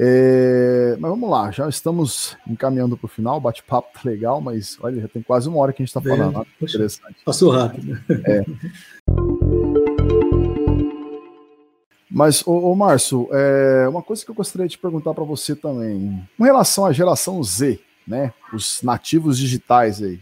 [0.00, 3.38] É, mas vamos lá, já estamos encaminhando para o final.
[3.38, 6.00] O bate-papo tá legal, mas olha, já tem quase uma hora que a gente está
[6.00, 6.40] falando.
[6.40, 7.16] É, interessante.
[7.24, 8.00] Passou rápido.
[8.08, 8.44] É.
[12.18, 16.28] Mas, ô, ô Márcio, é, uma coisa que eu gostaria de perguntar para você também,
[16.36, 18.34] com relação à geração Z, né?
[18.52, 20.20] Os nativos digitais aí,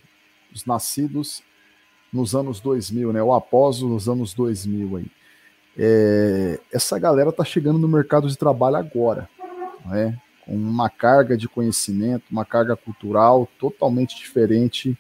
[0.55, 1.43] os nascidos
[2.13, 3.23] nos anos 2000, né?
[3.23, 5.07] Ou após os anos 2000 aí.
[5.75, 9.27] É, essa galera tá chegando no mercado de trabalho agora,
[9.87, 10.21] né?
[10.45, 14.99] Com uma carga de conhecimento, uma carga cultural totalmente diferente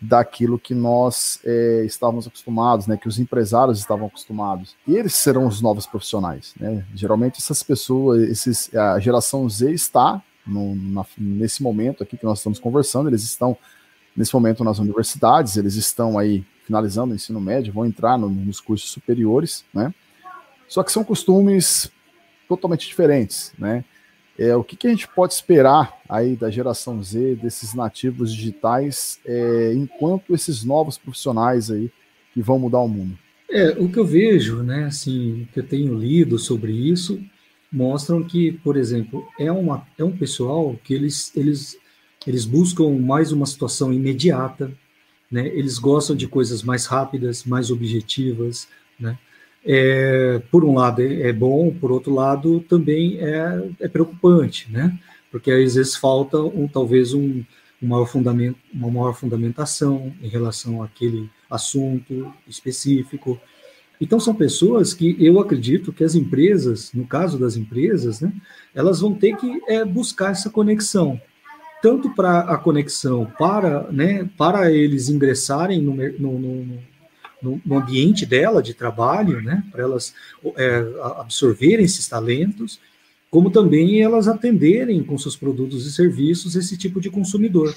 [0.00, 4.74] daquilo que nós é, estávamos acostumados, né, que os empresários estavam acostumados.
[4.86, 6.84] E eles serão os novos profissionais, né?
[6.94, 12.38] Geralmente essas pessoas, esses, a geração Z está no, na, nesse momento aqui que nós
[12.38, 13.56] estamos conversando, eles estão
[14.16, 18.60] nesse momento nas universidades, eles estão aí finalizando o ensino médio, vão entrar no, nos
[18.60, 19.92] cursos superiores, né?
[20.66, 21.90] Só que são costumes
[22.48, 23.84] totalmente diferentes, né?
[24.38, 29.20] É, o que, que, a gente pode esperar aí da geração Z, desses nativos digitais,
[29.24, 31.90] é, enquanto esses novos profissionais aí
[32.32, 33.18] que vão mudar o mundo?
[33.50, 37.20] É, o que eu vejo, né, assim, que eu tenho lido sobre isso,
[37.70, 41.76] mostram que, por exemplo, é, uma, é um pessoal que eles, eles,
[42.26, 44.72] eles buscam mais uma situação imediata,
[45.30, 48.68] né, eles gostam de coisas mais rápidas, mais objetivas,
[48.98, 49.18] né,
[49.64, 54.98] é, por um lado é, bom, por outro lado também é, é preocupante, né?
[55.30, 57.44] Porque às vezes falta um, talvez um,
[57.82, 63.38] um maior fundamento, uma maior fundamentação em relação àquele assunto específico.
[64.00, 68.32] Então são pessoas que eu acredito que as empresas, no caso das empresas, né,
[68.74, 71.20] elas vão ter que é, buscar essa conexão,
[71.82, 76.89] tanto para a conexão para, né, para eles ingressarem no, no, no
[77.42, 80.14] no, no ambiente dela de trabalho, né, para elas
[80.56, 80.84] é,
[81.16, 82.80] absorverem esses talentos,
[83.30, 87.74] como também elas atenderem com seus produtos e serviços esse tipo de consumidor.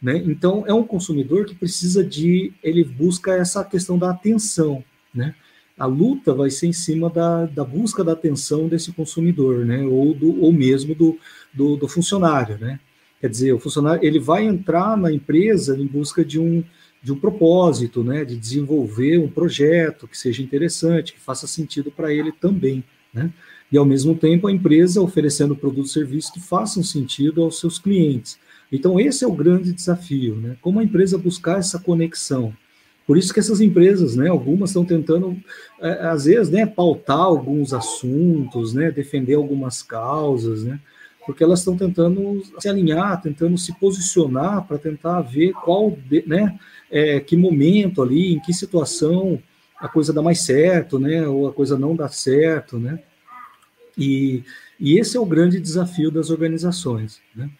[0.00, 0.22] Né?
[0.26, 4.84] Então, é um consumidor que precisa de, ele busca essa questão da atenção,
[5.14, 5.34] né?
[5.78, 9.82] A luta vai ser em cima da, da busca da atenção desse consumidor, né?
[9.82, 11.18] Ou, do, ou mesmo do,
[11.52, 12.80] do, do funcionário, né?
[13.20, 16.64] Quer dizer, o funcionário ele vai entrar na empresa em busca de um,
[17.02, 22.12] de um propósito, né, de desenvolver um projeto que seja interessante, que faça sentido para
[22.12, 22.82] ele também,
[23.12, 23.32] né?
[23.70, 27.78] E ao mesmo tempo a empresa oferecendo produtos e serviços que façam sentido aos seus
[27.78, 28.38] clientes.
[28.70, 30.56] Então esse é o grande desafio, né?
[30.60, 32.52] Como a empresa buscar essa conexão.
[33.06, 35.36] Por isso que essas empresas, né, algumas estão tentando,
[35.80, 40.80] é, às vezes, né, pautar alguns assuntos, né, defender algumas causas, né,
[41.26, 46.58] porque elas estão tentando se alinhar, tentando se posicionar para tentar ver qual, né,
[46.90, 49.42] é, que momento ali, em que situação
[49.78, 51.26] a coisa dá mais certo, né?
[51.26, 52.98] Ou a coisa não dá certo, né?
[53.96, 54.42] E,
[54.78, 57.50] e esse é o grande desafio das organizações, né?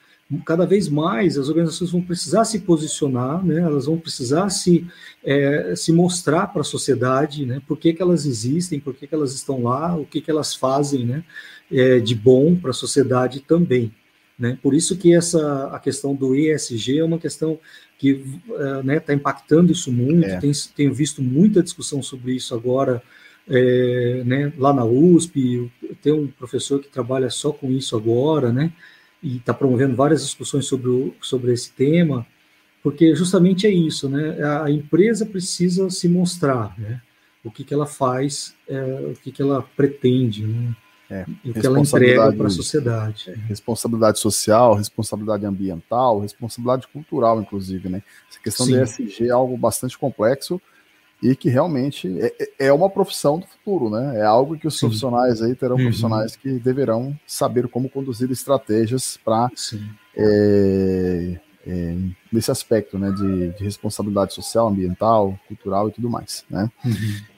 [0.45, 3.61] Cada vez mais as organizações vão precisar se posicionar, né?
[3.61, 4.85] Elas vão precisar se,
[5.23, 7.63] é, se mostrar para a sociedade, né?
[7.67, 10.55] Por que, que elas existem, por que, que elas estão lá, o que, que elas
[10.55, 11.25] fazem, né?
[11.71, 13.93] É, de bom para a sociedade também,
[14.39, 14.57] né?
[14.63, 17.59] Por isso que essa a questão do ESG é uma questão
[17.99, 20.27] que está uh, né, tá impactando isso muito.
[20.27, 20.39] É.
[20.39, 23.03] Tem, tenho visto muita discussão sobre isso agora
[23.49, 25.71] é, né, lá na USP.
[26.03, 28.73] Tem um professor que trabalha só com isso agora, né?
[29.23, 32.27] E está promovendo várias discussões sobre, o, sobre esse tema,
[32.83, 34.39] porque justamente é isso, né?
[34.63, 37.01] A empresa precisa se mostrar, né?
[37.43, 40.77] O que, que ela faz, é, o que, que ela pretende, né?
[41.09, 43.31] É, e o que ela entrega para a sociedade.
[43.31, 48.03] É, responsabilidade social, responsabilidade ambiental, responsabilidade cultural, inclusive, né?
[48.29, 48.73] Essa questão Sim.
[48.73, 50.61] do ESG é algo bastante complexo
[51.23, 54.19] e que realmente é, é, é uma profissão do futuro, né?
[54.19, 54.87] É algo que os Sim.
[54.87, 55.85] profissionais aí terão uhum.
[55.85, 59.49] profissionais que deverão saber como conduzir estratégias para
[60.17, 61.97] é, é,
[62.33, 63.13] nesse aspecto, né?
[63.13, 66.69] De, de, responsabilidade social, ambiental, cultural e tudo mais, né?
[66.85, 66.93] Uhum.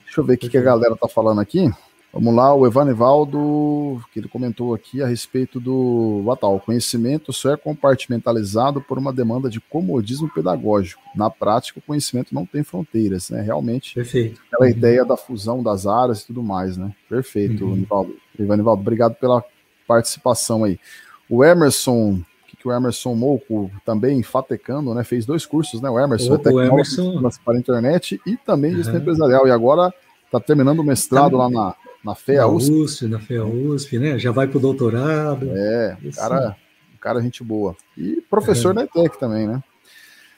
[0.04, 1.70] Deixa eu ver o que, que a galera tá falando aqui.
[2.18, 6.56] Vamos lá, o Evanivaldo, que ele comentou aqui a respeito do Atal.
[6.56, 11.00] O conhecimento só é compartimentalizado por uma demanda de comodismo pedagógico.
[11.14, 13.40] Na prática, o conhecimento não tem fronteiras, né?
[13.40, 14.40] Realmente, Perfeito.
[14.48, 14.76] aquela uhum.
[14.76, 16.92] ideia da fusão das áreas e tudo mais, né?
[17.08, 17.74] Perfeito, uhum.
[17.74, 18.16] Anivaldo.
[18.36, 19.44] Evanivaldo, obrigado pela
[19.86, 20.76] participação aí.
[21.30, 25.04] O Emerson, que, que o Emerson Mouco também fatecando, né?
[25.04, 25.88] Fez dois cursos, né?
[25.88, 27.30] O Emerson, o, o Emerson...
[27.44, 28.96] para a internet e também uhum.
[28.96, 29.46] empresarial.
[29.46, 29.94] E agora
[30.26, 31.36] está terminando o mestrado tá...
[31.36, 32.72] lá na na FEA na USP.
[32.72, 33.06] USP.
[33.06, 34.18] Na FEA USP, né?
[34.18, 35.50] Já vai para o doutorado.
[35.50, 36.56] É, o cara,
[37.00, 37.76] cara gente boa.
[37.96, 38.74] E professor é.
[38.74, 39.62] da ETEC também, né?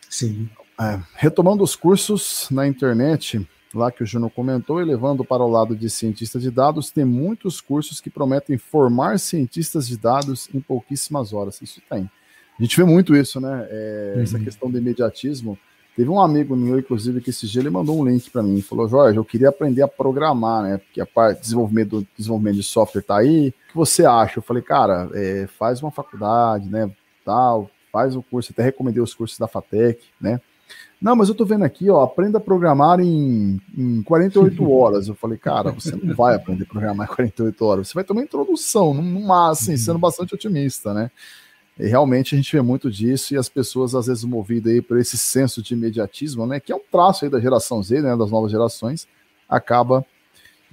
[0.09, 0.49] Sim.
[0.81, 5.49] É, retomando os cursos na internet, lá que o Júnior comentou, e levando para o
[5.49, 10.61] lado de cientista de dados, tem muitos cursos que prometem formar cientistas de dados em
[10.61, 11.61] pouquíssimas horas.
[11.61, 12.11] Isso tem.
[12.59, 13.67] A gente vê muito isso, né?
[13.71, 14.23] É, uhum.
[14.23, 15.59] Essa questão do imediatismo.
[16.01, 18.89] Teve um amigo meu, inclusive, que esse dia ele mandou um link para mim falou:
[18.89, 20.79] Jorge, eu queria aprender a programar, né?
[20.79, 23.49] Porque a parte de desenvolvimento, desenvolvimento de software tá aí.
[23.49, 24.39] O que você acha?
[24.39, 26.91] Eu falei, cara, é, faz uma faculdade, né?
[27.23, 28.51] Tal, faz o curso.
[28.51, 30.41] Até recomendei os cursos da FATEC, né?
[31.03, 35.07] Não, mas eu tô vendo aqui, ó, aprenda a programar em, em 48 horas.
[35.07, 38.15] Eu falei, cara, você não vai aprender a programar em 48 horas, você vai ter
[38.15, 41.11] uma introdução, numa, assim, sendo bastante otimista, né?
[41.81, 44.99] E realmente a gente vê muito disso e as pessoas, às vezes, movidas aí por
[44.99, 46.61] esse senso de imediatismo, né?
[46.61, 48.15] Que é um traço aí da geração Z, né?
[48.17, 49.09] Das novas gerações,
[49.49, 50.05] acaba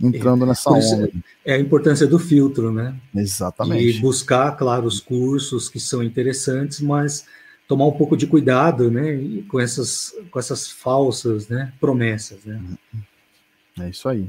[0.01, 1.09] entrando é, nessa onda.
[1.45, 2.93] É a importância do filtro, né?
[3.15, 3.97] Exatamente.
[3.97, 7.25] E buscar, claro, os cursos que são interessantes, mas
[7.67, 12.61] tomar um pouco de cuidado, né, com essas, com essas falsas, né, promessas, né.
[13.79, 14.27] É isso aí.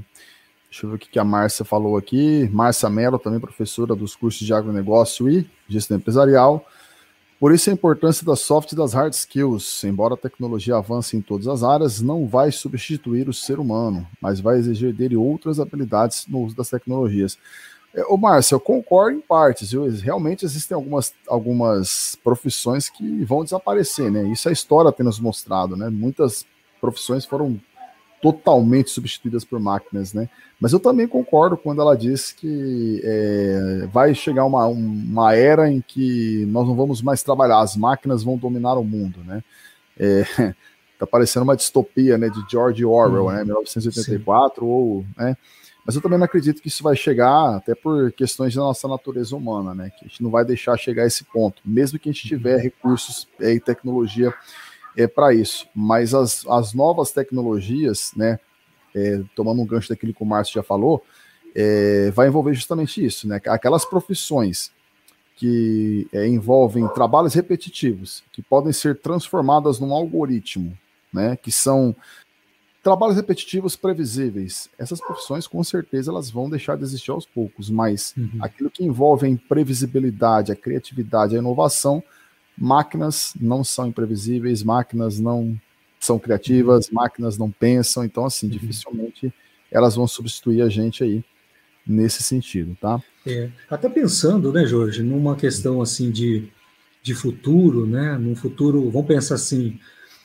[0.70, 2.48] Deixa eu ver o que a Márcia falou aqui.
[2.52, 6.64] Márcia Mello, também professora dos cursos de agronegócio e gestão empresarial.
[7.40, 9.84] Por isso a importância das soft e das hard skills.
[9.84, 14.40] Embora a tecnologia avance em todas as áreas, não vai substituir o ser humano, mas
[14.40, 17.38] vai exigir dele outras habilidades no uso das tecnologias.
[17.94, 19.72] É, ô, Márcio, eu concordo em partes?
[20.02, 24.24] Realmente existem algumas, algumas profissões que vão desaparecer, né?
[24.30, 25.88] Isso a história tem nos mostrado, né?
[25.88, 26.44] Muitas
[26.80, 27.58] profissões foram
[28.20, 30.28] totalmente substituídas por máquinas, né?
[30.60, 35.80] Mas eu também concordo quando ela diz que é, vai chegar uma, uma era em
[35.80, 39.42] que nós não vamos mais trabalhar, as máquinas vão dominar o mundo, né?
[39.98, 40.24] É,
[40.98, 44.66] tá parecendo uma distopia, né, de George Orwell, hum, né, 1984, sim.
[44.66, 45.36] ou, né,
[45.88, 49.34] mas eu também não acredito que isso vai chegar, até por questões da nossa natureza
[49.34, 49.88] humana, né?
[49.88, 52.58] Que a gente não vai deixar chegar a esse ponto, mesmo que a gente tiver
[52.58, 54.34] recursos é, e tecnologia
[54.98, 55.66] é, para isso.
[55.74, 58.38] Mas as, as novas tecnologias, né?
[58.94, 61.04] É, tomando um gancho daquilo que o Márcio já falou,
[61.54, 63.40] é, vai envolver justamente isso, né?
[63.46, 64.72] Aquelas profissões
[65.36, 70.76] que é, envolvem trabalhos repetitivos, que podem ser transformadas num algoritmo,
[71.12, 71.36] né?
[71.36, 71.94] Que são
[72.82, 74.70] Trabalhos repetitivos previsíveis.
[74.78, 78.38] Essas profissões, com certeza, elas vão deixar de existir aos poucos, mas uhum.
[78.40, 82.02] aquilo que envolve a imprevisibilidade, a criatividade, a inovação,
[82.58, 85.58] máquinas não são imprevisíveis, máquinas não
[86.00, 86.94] são criativas, uhum.
[86.94, 88.52] máquinas não pensam, então, assim, uhum.
[88.52, 89.32] dificilmente
[89.70, 91.22] elas vão substituir a gente aí
[91.86, 93.02] nesse sentido, tá?
[93.26, 96.48] É, até pensando, né, Jorge, numa questão assim de,
[97.02, 99.78] de futuro, né, num futuro, vamos pensar assim,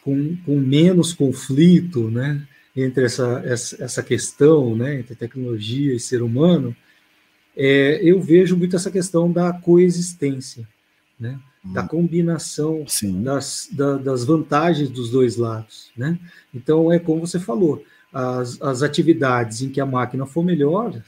[0.04, 6.22] com, com menos conflito né, entre essa, essa, essa, questão né, entre tecnologia e ser
[6.22, 6.76] humano,
[7.56, 10.68] é, eu vejo muito essa questão da coexistência,
[11.20, 11.40] né.
[11.64, 12.86] Da combinação
[13.24, 15.92] das, da, das vantagens dos dois lados.
[15.96, 16.20] Né?
[16.54, 21.02] Então, é como você falou, as, as atividades em que a máquina for melhor,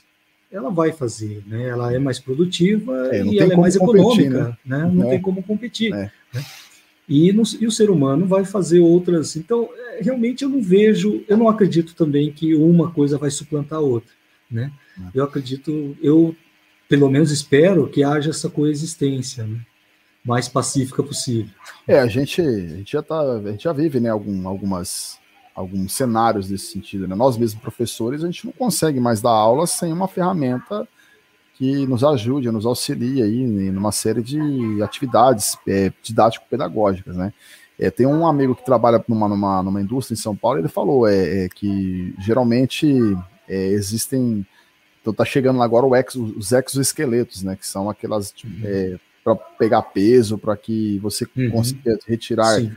[0.49, 1.68] ela vai fazer, né?
[1.68, 4.78] ela é mais produtiva é, e ela é mais competir, econômica, né?
[4.78, 4.91] né?
[4.93, 5.10] não é.
[5.12, 5.93] tem como competir.
[5.93, 6.12] É.
[6.34, 6.45] Né?
[7.08, 9.36] E, no, e, o ser humano vai fazer outras.
[9.36, 13.80] Então, é, realmente eu não vejo, eu não acredito também que uma coisa vai suplantar
[13.80, 14.12] a outra,
[14.49, 14.72] né?
[15.14, 16.36] Eu acredito, eu
[16.88, 19.60] pelo menos espero que haja essa coexistência, né?
[20.26, 21.54] Mais pacífica possível.
[21.88, 25.20] É, a gente, a gente já tá, a gente já vive, né, algum, algumas
[25.56, 27.16] alguns cenários desse sentido, né?
[27.16, 30.86] Nós mesmos professores, a gente não consegue mais dar aula sem uma ferramenta
[31.54, 37.32] que nos ajude, nos auxilie aí numa série de atividades é, didático-pedagógicas, né?
[37.80, 41.08] É, tem um amigo que trabalha numa, numa, numa indústria em São Paulo, ele falou
[41.08, 42.94] é, é que geralmente
[43.48, 44.46] é, existem.
[45.02, 47.56] Então tá chegando agora o ex, os exoesqueletos, né?
[47.56, 49.00] Que são aquelas tipo, uhum.
[49.26, 51.52] É, para pegar peso, para que você uhum.
[51.52, 52.60] consiga retirar.
[52.60, 52.72] Sim.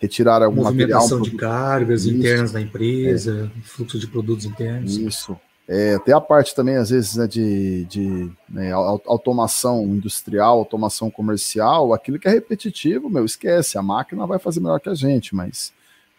[0.00, 1.06] Retirar algum material.
[1.20, 4.96] de cargas isso, internas da empresa, fluxo de produtos internos.
[4.96, 5.38] Isso.
[5.68, 11.92] É, tem a parte também, às vezes, né, de, de né, automação industrial, automação comercial,
[11.92, 15.70] aquilo que é repetitivo, meu, esquece, a máquina vai fazer melhor que a gente, mas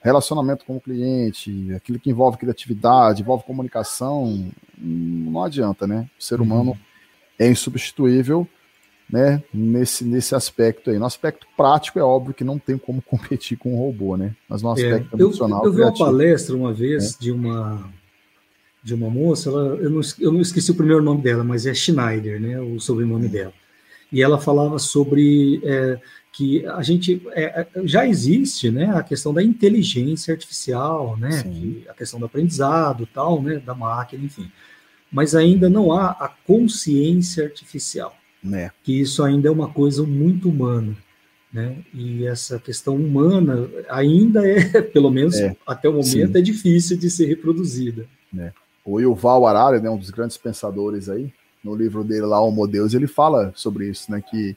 [0.01, 6.07] relacionamento com o cliente, aquilo que envolve criatividade, envolve comunicação, não adianta, né?
[6.19, 6.77] O ser humano uhum.
[7.37, 8.47] é insubstituível,
[9.11, 10.97] né, nesse, nesse aspecto aí.
[10.97, 14.35] No aspecto prático, é óbvio que não tem como competir com um robô, né?
[14.47, 15.63] Mas no é, aspecto é, emocional.
[15.63, 17.17] Eu, eu vi uma palestra uma vez é.
[17.19, 17.91] de uma
[18.83, 21.73] de uma moça, ela, eu, não, eu não esqueci o primeiro nome dela, mas é
[21.73, 23.53] Schneider, né, o sobrenome dela.
[24.11, 25.99] E ela falava sobre é,
[26.33, 31.85] que a gente é, é já existe, né, a questão da inteligência artificial, né, que,
[31.87, 34.51] a questão do aprendizado, tal, né, da máquina, enfim.
[35.11, 38.15] Mas ainda não há a consciência artificial,
[38.53, 38.71] é.
[38.83, 40.95] que isso ainda é uma coisa muito humana.
[41.51, 41.77] né?
[41.93, 46.37] E essa questão humana ainda é, pelo menos é, até o momento, sim.
[46.37, 48.05] é difícil de ser reproduzida.
[48.37, 48.51] É.
[48.83, 51.31] O Yuval Harari, né, um dos grandes pensadores aí,
[51.63, 54.55] no livro dele lá, Homo Deus, ele fala sobre isso, né, que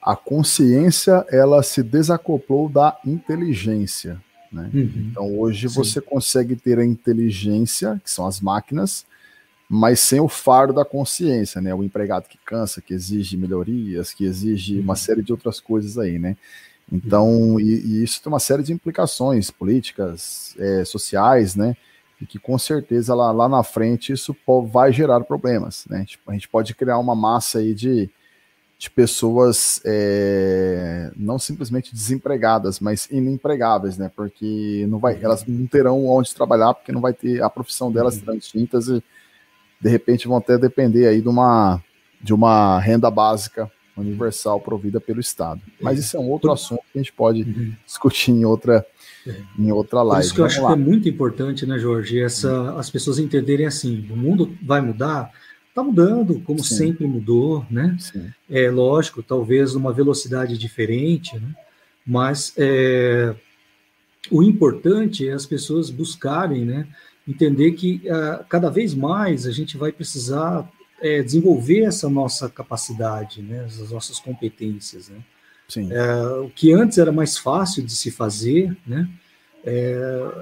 [0.00, 4.20] a consciência ela se desacoplou da inteligência.
[4.50, 4.70] Né?
[4.72, 5.08] Uhum.
[5.10, 5.74] Então hoje Sim.
[5.74, 9.04] você consegue ter a inteligência, que são as máquinas,
[9.72, 11.72] mas sem o fardo da consciência, né?
[11.72, 14.82] O empregado que cansa, que exige melhorias, que exige uhum.
[14.82, 16.36] uma série de outras coisas aí, né?
[16.90, 17.60] Então, uhum.
[17.60, 21.76] e, e, isso tem uma série de implicações políticas, é, sociais, né?
[22.20, 24.36] E que com certeza lá, lá na frente isso
[24.72, 26.04] vai gerar problemas, né?
[26.04, 28.10] Tipo, a gente pode criar uma massa aí de,
[28.76, 34.10] de pessoas é, não simplesmente desempregadas, mas inempregáveis, né?
[34.16, 38.20] Porque não vai, elas não terão onde trabalhar porque não vai ter a profissão delas
[38.20, 38.36] uhum.
[38.36, 39.00] distintas e
[39.80, 41.82] de repente vão até depender aí de uma,
[42.20, 45.60] de uma renda básica universal provida pelo Estado.
[45.80, 47.72] Mas isso é um outro assunto que a gente pode uhum.
[47.86, 48.84] discutir em outra,
[49.58, 50.22] em outra live.
[50.22, 50.74] Por isso que eu Vamos acho lá.
[50.74, 55.30] que é muito importante, né, Jorge, essa, as pessoas entenderem assim, o mundo vai mudar,
[55.68, 56.76] está mudando, como Sim.
[56.76, 57.96] sempre mudou, né?
[57.98, 58.30] Sim.
[58.48, 61.54] É lógico, talvez numa velocidade diferente, né?
[62.06, 63.34] Mas é,
[64.30, 66.86] o importante é as pessoas buscarem, né?
[67.30, 70.68] Entender que uh, cada vez mais a gente vai precisar
[71.00, 75.08] é, desenvolver essa nossa capacidade, né, as nossas competências.
[75.08, 75.18] Né?
[75.90, 79.08] É, o que antes era mais fácil de se fazer, né,
[79.64, 79.98] é,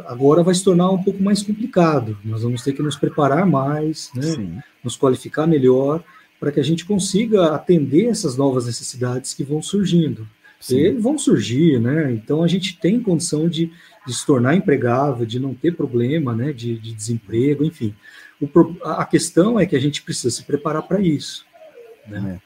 [0.07, 2.19] agora vai se tornar um pouco mais complicado.
[2.25, 6.03] Nós vamos ter que nos preparar mais, né, nos qualificar melhor,
[6.41, 10.27] para que a gente consiga atender essas novas necessidades que vão surgindo.
[10.61, 10.77] Sim.
[10.77, 12.13] E vão surgir, né?
[12.13, 13.71] Então a gente tem condição de
[14.09, 17.95] de se tornar empregável, de não ter problema né, de, de desemprego, enfim.
[18.41, 18.49] O,
[18.83, 21.45] a questão é que a gente precisa se preparar para isso.
[22.07, 22.41] Né?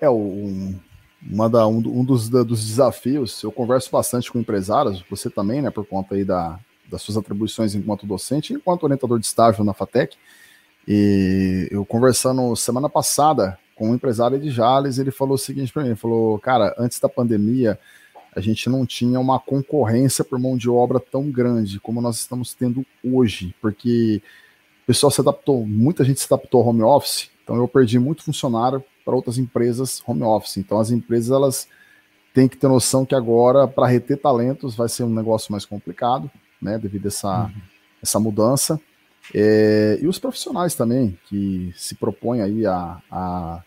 [0.00, 0.78] É, é um,
[1.20, 5.60] uma da, um, um dos, da, dos desafios, eu converso bastante com empresários, você também,
[5.60, 6.56] né, por conta aí da,
[6.88, 10.16] das suas atribuições enquanto docente, enquanto orientador de estágio na FATEC,
[10.86, 15.82] e eu conversando semana passada com um empresário de Jales, ele falou o seguinte para
[15.82, 17.76] mim, ele falou, cara, antes da pandemia,
[18.36, 22.52] a gente não tinha uma concorrência por mão de obra tão grande como nós estamos
[22.52, 24.20] tendo hoje, porque
[24.82, 28.22] o pessoal se adaptou, muita gente se adaptou ao home office, então eu perdi muito
[28.22, 30.58] funcionário para outras empresas home office.
[30.58, 31.66] Então as empresas elas
[32.34, 36.30] têm que ter noção que agora para reter talentos vai ser um negócio mais complicado,
[36.60, 37.52] né, devido a essa, uhum.
[38.02, 38.78] essa mudança.
[39.34, 43.62] É, e os profissionais também que se propõem aí a, a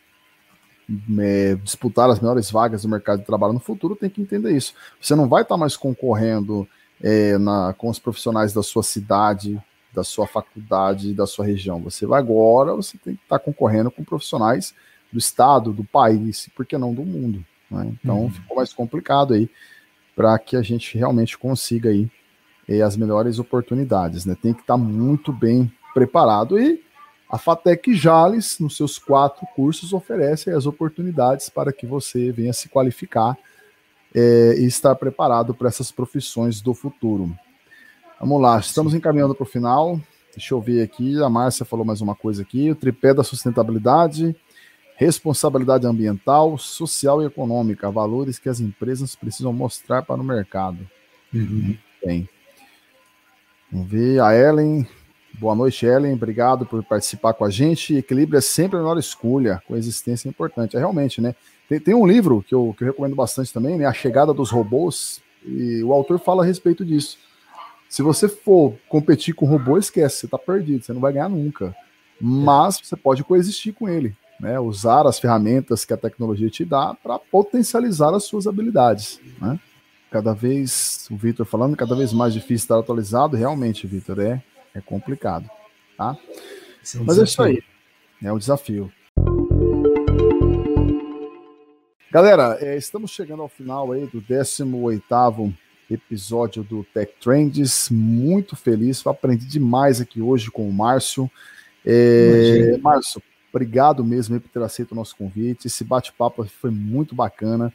[1.20, 4.74] é, disputar as melhores vagas do mercado de trabalho no futuro, tem que entender isso.
[5.00, 6.68] Você não vai estar mais concorrendo
[7.02, 9.62] é, na, com os profissionais da sua cidade,
[9.94, 11.82] da sua faculdade, da sua região.
[11.82, 14.74] Você vai agora, você tem que estar concorrendo com profissionais
[15.12, 17.44] do estado, do país, por que não do mundo.
[17.70, 17.92] Né?
[17.94, 18.32] Então uhum.
[18.32, 19.50] ficou mais complicado aí
[20.16, 22.10] para que a gente realmente consiga aí
[22.68, 24.26] é, as melhores oportunidades.
[24.26, 24.36] Né?
[24.40, 26.84] Tem que estar muito bem preparado e
[27.30, 32.68] a FATEC Jales, nos seus quatro cursos, oferece as oportunidades para que você venha se
[32.68, 33.38] qualificar
[34.16, 37.32] é, e estar preparado para essas profissões do futuro.
[38.20, 40.02] Vamos lá, estamos encaminhando para o final.
[40.36, 44.36] Deixa eu ver aqui, a Márcia falou mais uma coisa aqui: o tripé da sustentabilidade,
[44.96, 50.80] responsabilidade ambiental, social e econômica, valores que as empresas precisam mostrar para o mercado.
[51.32, 51.78] Uhum.
[52.04, 52.28] Bem.
[53.72, 54.88] Vamos ver, a Ellen
[55.38, 56.14] Boa noite, Ellen.
[56.14, 57.96] Obrigado por participar com a gente.
[57.96, 59.62] Equilíbrio é sempre a melhor escolha.
[59.68, 60.76] Coexistência é importante.
[60.76, 61.36] É realmente, né?
[61.68, 63.86] Tem, tem um livro que eu, que eu recomendo bastante também, né?
[63.86, 65.22] A Chegada dos Robôs.
[65.46, 67.18] E o autor fala a respeito disso.
[67.88, 71.30] Se você for competir com o robô, esquece, você está perdido, você não vai ganhar
[71.30, 71.76] nunca.
[72.22, 74.60] Mas você pode coexistir com ele, né?
[74.60, 79.60] Usar as ferramentas que a tecnologia te dá para potencializar as suas habilidades, né?
[80.12, 84.42] Cada vez, o Vitor falando, cada vez mais difícil estar atualizado, realmente, Vitor, é
[84.74, 85.50] é complicado,
[85.98, 86.18] tá?
[86.96, 87.22] É um Mas desafio.
[87.22, 87.64] é isso aí.
[88.24, 88.92] É um desafio.
[92.12, 95.54] Galera, é, estamos chegando ao final aí do 18º
[95.90, 97.90] episódio do Tech Trends.
[97.92, 101.30] Muito feliz, aprendi demais aqui hoje com o Márcio.
[101.86, 103.22] É, Márcio,
[103.54, 105.68] obrigado mesmo por ter aceito o nosso convite.
[105.68, 107.74] Esse bate-papo foi muito bacana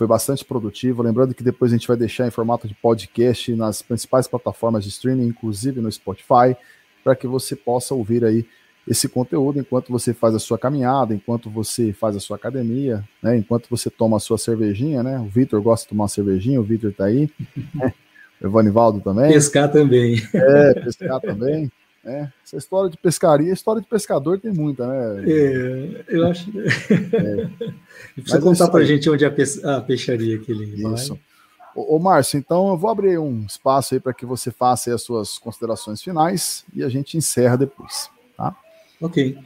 [0.00, 1.02] foi bastante produtivo.
[1.02, 4.88] Lembrando que depois a gente vai deixar em formato de podcast nas principais plataformas de
[4.88, 6.56] streaming, inclusive no Spotify,
[7.04, 8.46] para que você possa ouvir aí
[8.88, 13.36] esse conteúdo enquanto você faz a sua caminhada, enquanto você faz a sua academia, né?
[13.36, 15.18] Enquanto você toma a sua cervejinha, né?
[15.18, 17.28] O Vitor gosta de tomar uma cervejinha, o Vitor tá aí.
[17.74, 17.92] Né?
[18.40, 19.30] O Evanivaldo também.
[19.30, 20.16] Pescar também.
[20.32, 21.70] É, pescar também.
[22.04, 25.24] É, essa história de pescaria, história de pescador tem muita, né?
[25.26, 26.50] É, eu acho.
[26.58, 27.70] É.
[28.16, 31.14] Precisa contar para a gente onde é a, peixaria que ele Isso.
[31.14, 31.20] vai.
[31.74, 35.02] Ô, ô Márcio, então eu vou abrir um espaço aí para que você faça as
[35.02, 38.56] suas considerações finais e a gente encerra depois, tá?
[39.00, 39.36] Ok.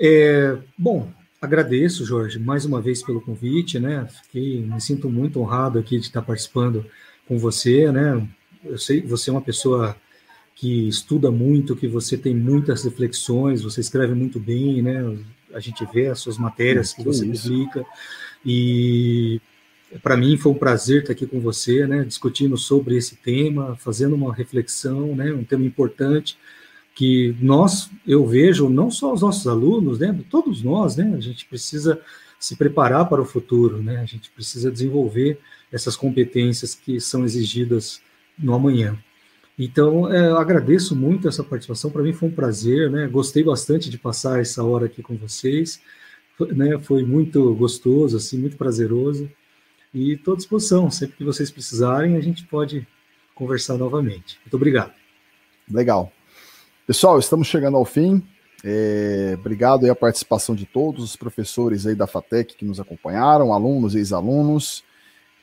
[0.00, 1.10] É, bom,
[1.40, 4.08] agradeço, Jorge, mais uma vez pelo convite, né?
[4.22, 6.86] Fiquei, me sinto muito honrado aqui de estar participando
[7.26, 8.26] com você, né?
[8.64, 9.94] Eu sei que você é uma pessoa
[10.58, 15.16] que estuda muito, que você tem muitas reflexões, você escreve muito bem, né?
[15.54, 17.48] A gente vê as suas matérias que você isso.
[17.48, 17.86] publica
[18.44, 19.40] e
[20.02, 24.16] para mim foi um prazer estar aqui com você, né, discutindo sobre esse tema, fazendo
[24.16, 26.36] uma reflexão, né, um tema importante
[26.92, 31.46] que nós, eu vejo, não só os nossos alunos, né, todos nós, né, a gente
[31.46, 32.00] precisa
[32.38, 35.38] se preparar para o futuro, né, a gente precisa desenvolver
[35.72, 38.02] essas competências que são exigidas
[38.36, 38.98] no amanhã.
[39.58, 43.90] Então, é, eu agradeço muito essa participação, para mim foi um prazer, né, gostei bastante
[43.90, 45.80] de passar essa hora aqui com vocês,
[46.36, 49.28] foi, né, foi muito gostoso, assim, muito prazeroso,
[49.92, 50.90] e estou à disposição.
[50.90, 52.86] Sempre que vocês precisarem, a gente pode
[53.34, 54.38] conversar novamente.
[54.44, 54.92] Muito obrigado.
[55.70, 56.12] Legal.
[56.86, 58.22] Pessoal, estamos chegando ao fim.
[58.64, 63.52] É, obrigado aí a participação de todos os professores aí da FATEC que nos acompanharam,
[63.52, 64.82] alunos e ex-alunos.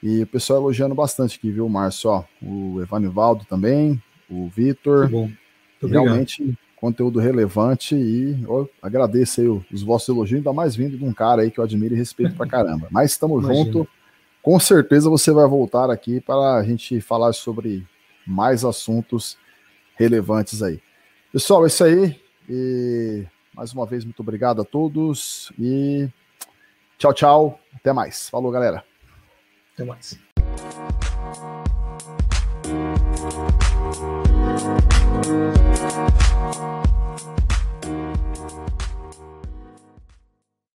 [0.05, 2.11] E o pessoal elogiando bastante aqui, viu, Márcio?
[2.11, 3.99] Ó, o Evanivaldo também,
[4.29, 5.09] o Vitor.
[5.09, 5.31] Bom.
[5.81, 11.11] Realmente conteúdo relevante e eu agradeço aí os vossos elogios, ainda mais vindo de um
[11.11, 12.87] cara aí que eu admiro e respeito pra caramba.
[12.91, 13.87] Mas estamos juntos
[14.43, 17.83] com certeza você vai voltar aqui para a gente falar sobre
[18.27, 19.39] mais assuntos
[19.95, 20.79] relevantes aí.
[21.31, 22.21] Pessoal, é isso aí.
[22.47, 23.25] E
[23.55, 25.51] mais uma vez, muito obrigado a todos.
[25.59, 26.07] E
[26.99, 27.59] tchau, tchau.
[27.73, 28.29] Até mais.
[28.29, 28.83] Falou, galera.
[29.75, 30.24] Até mais.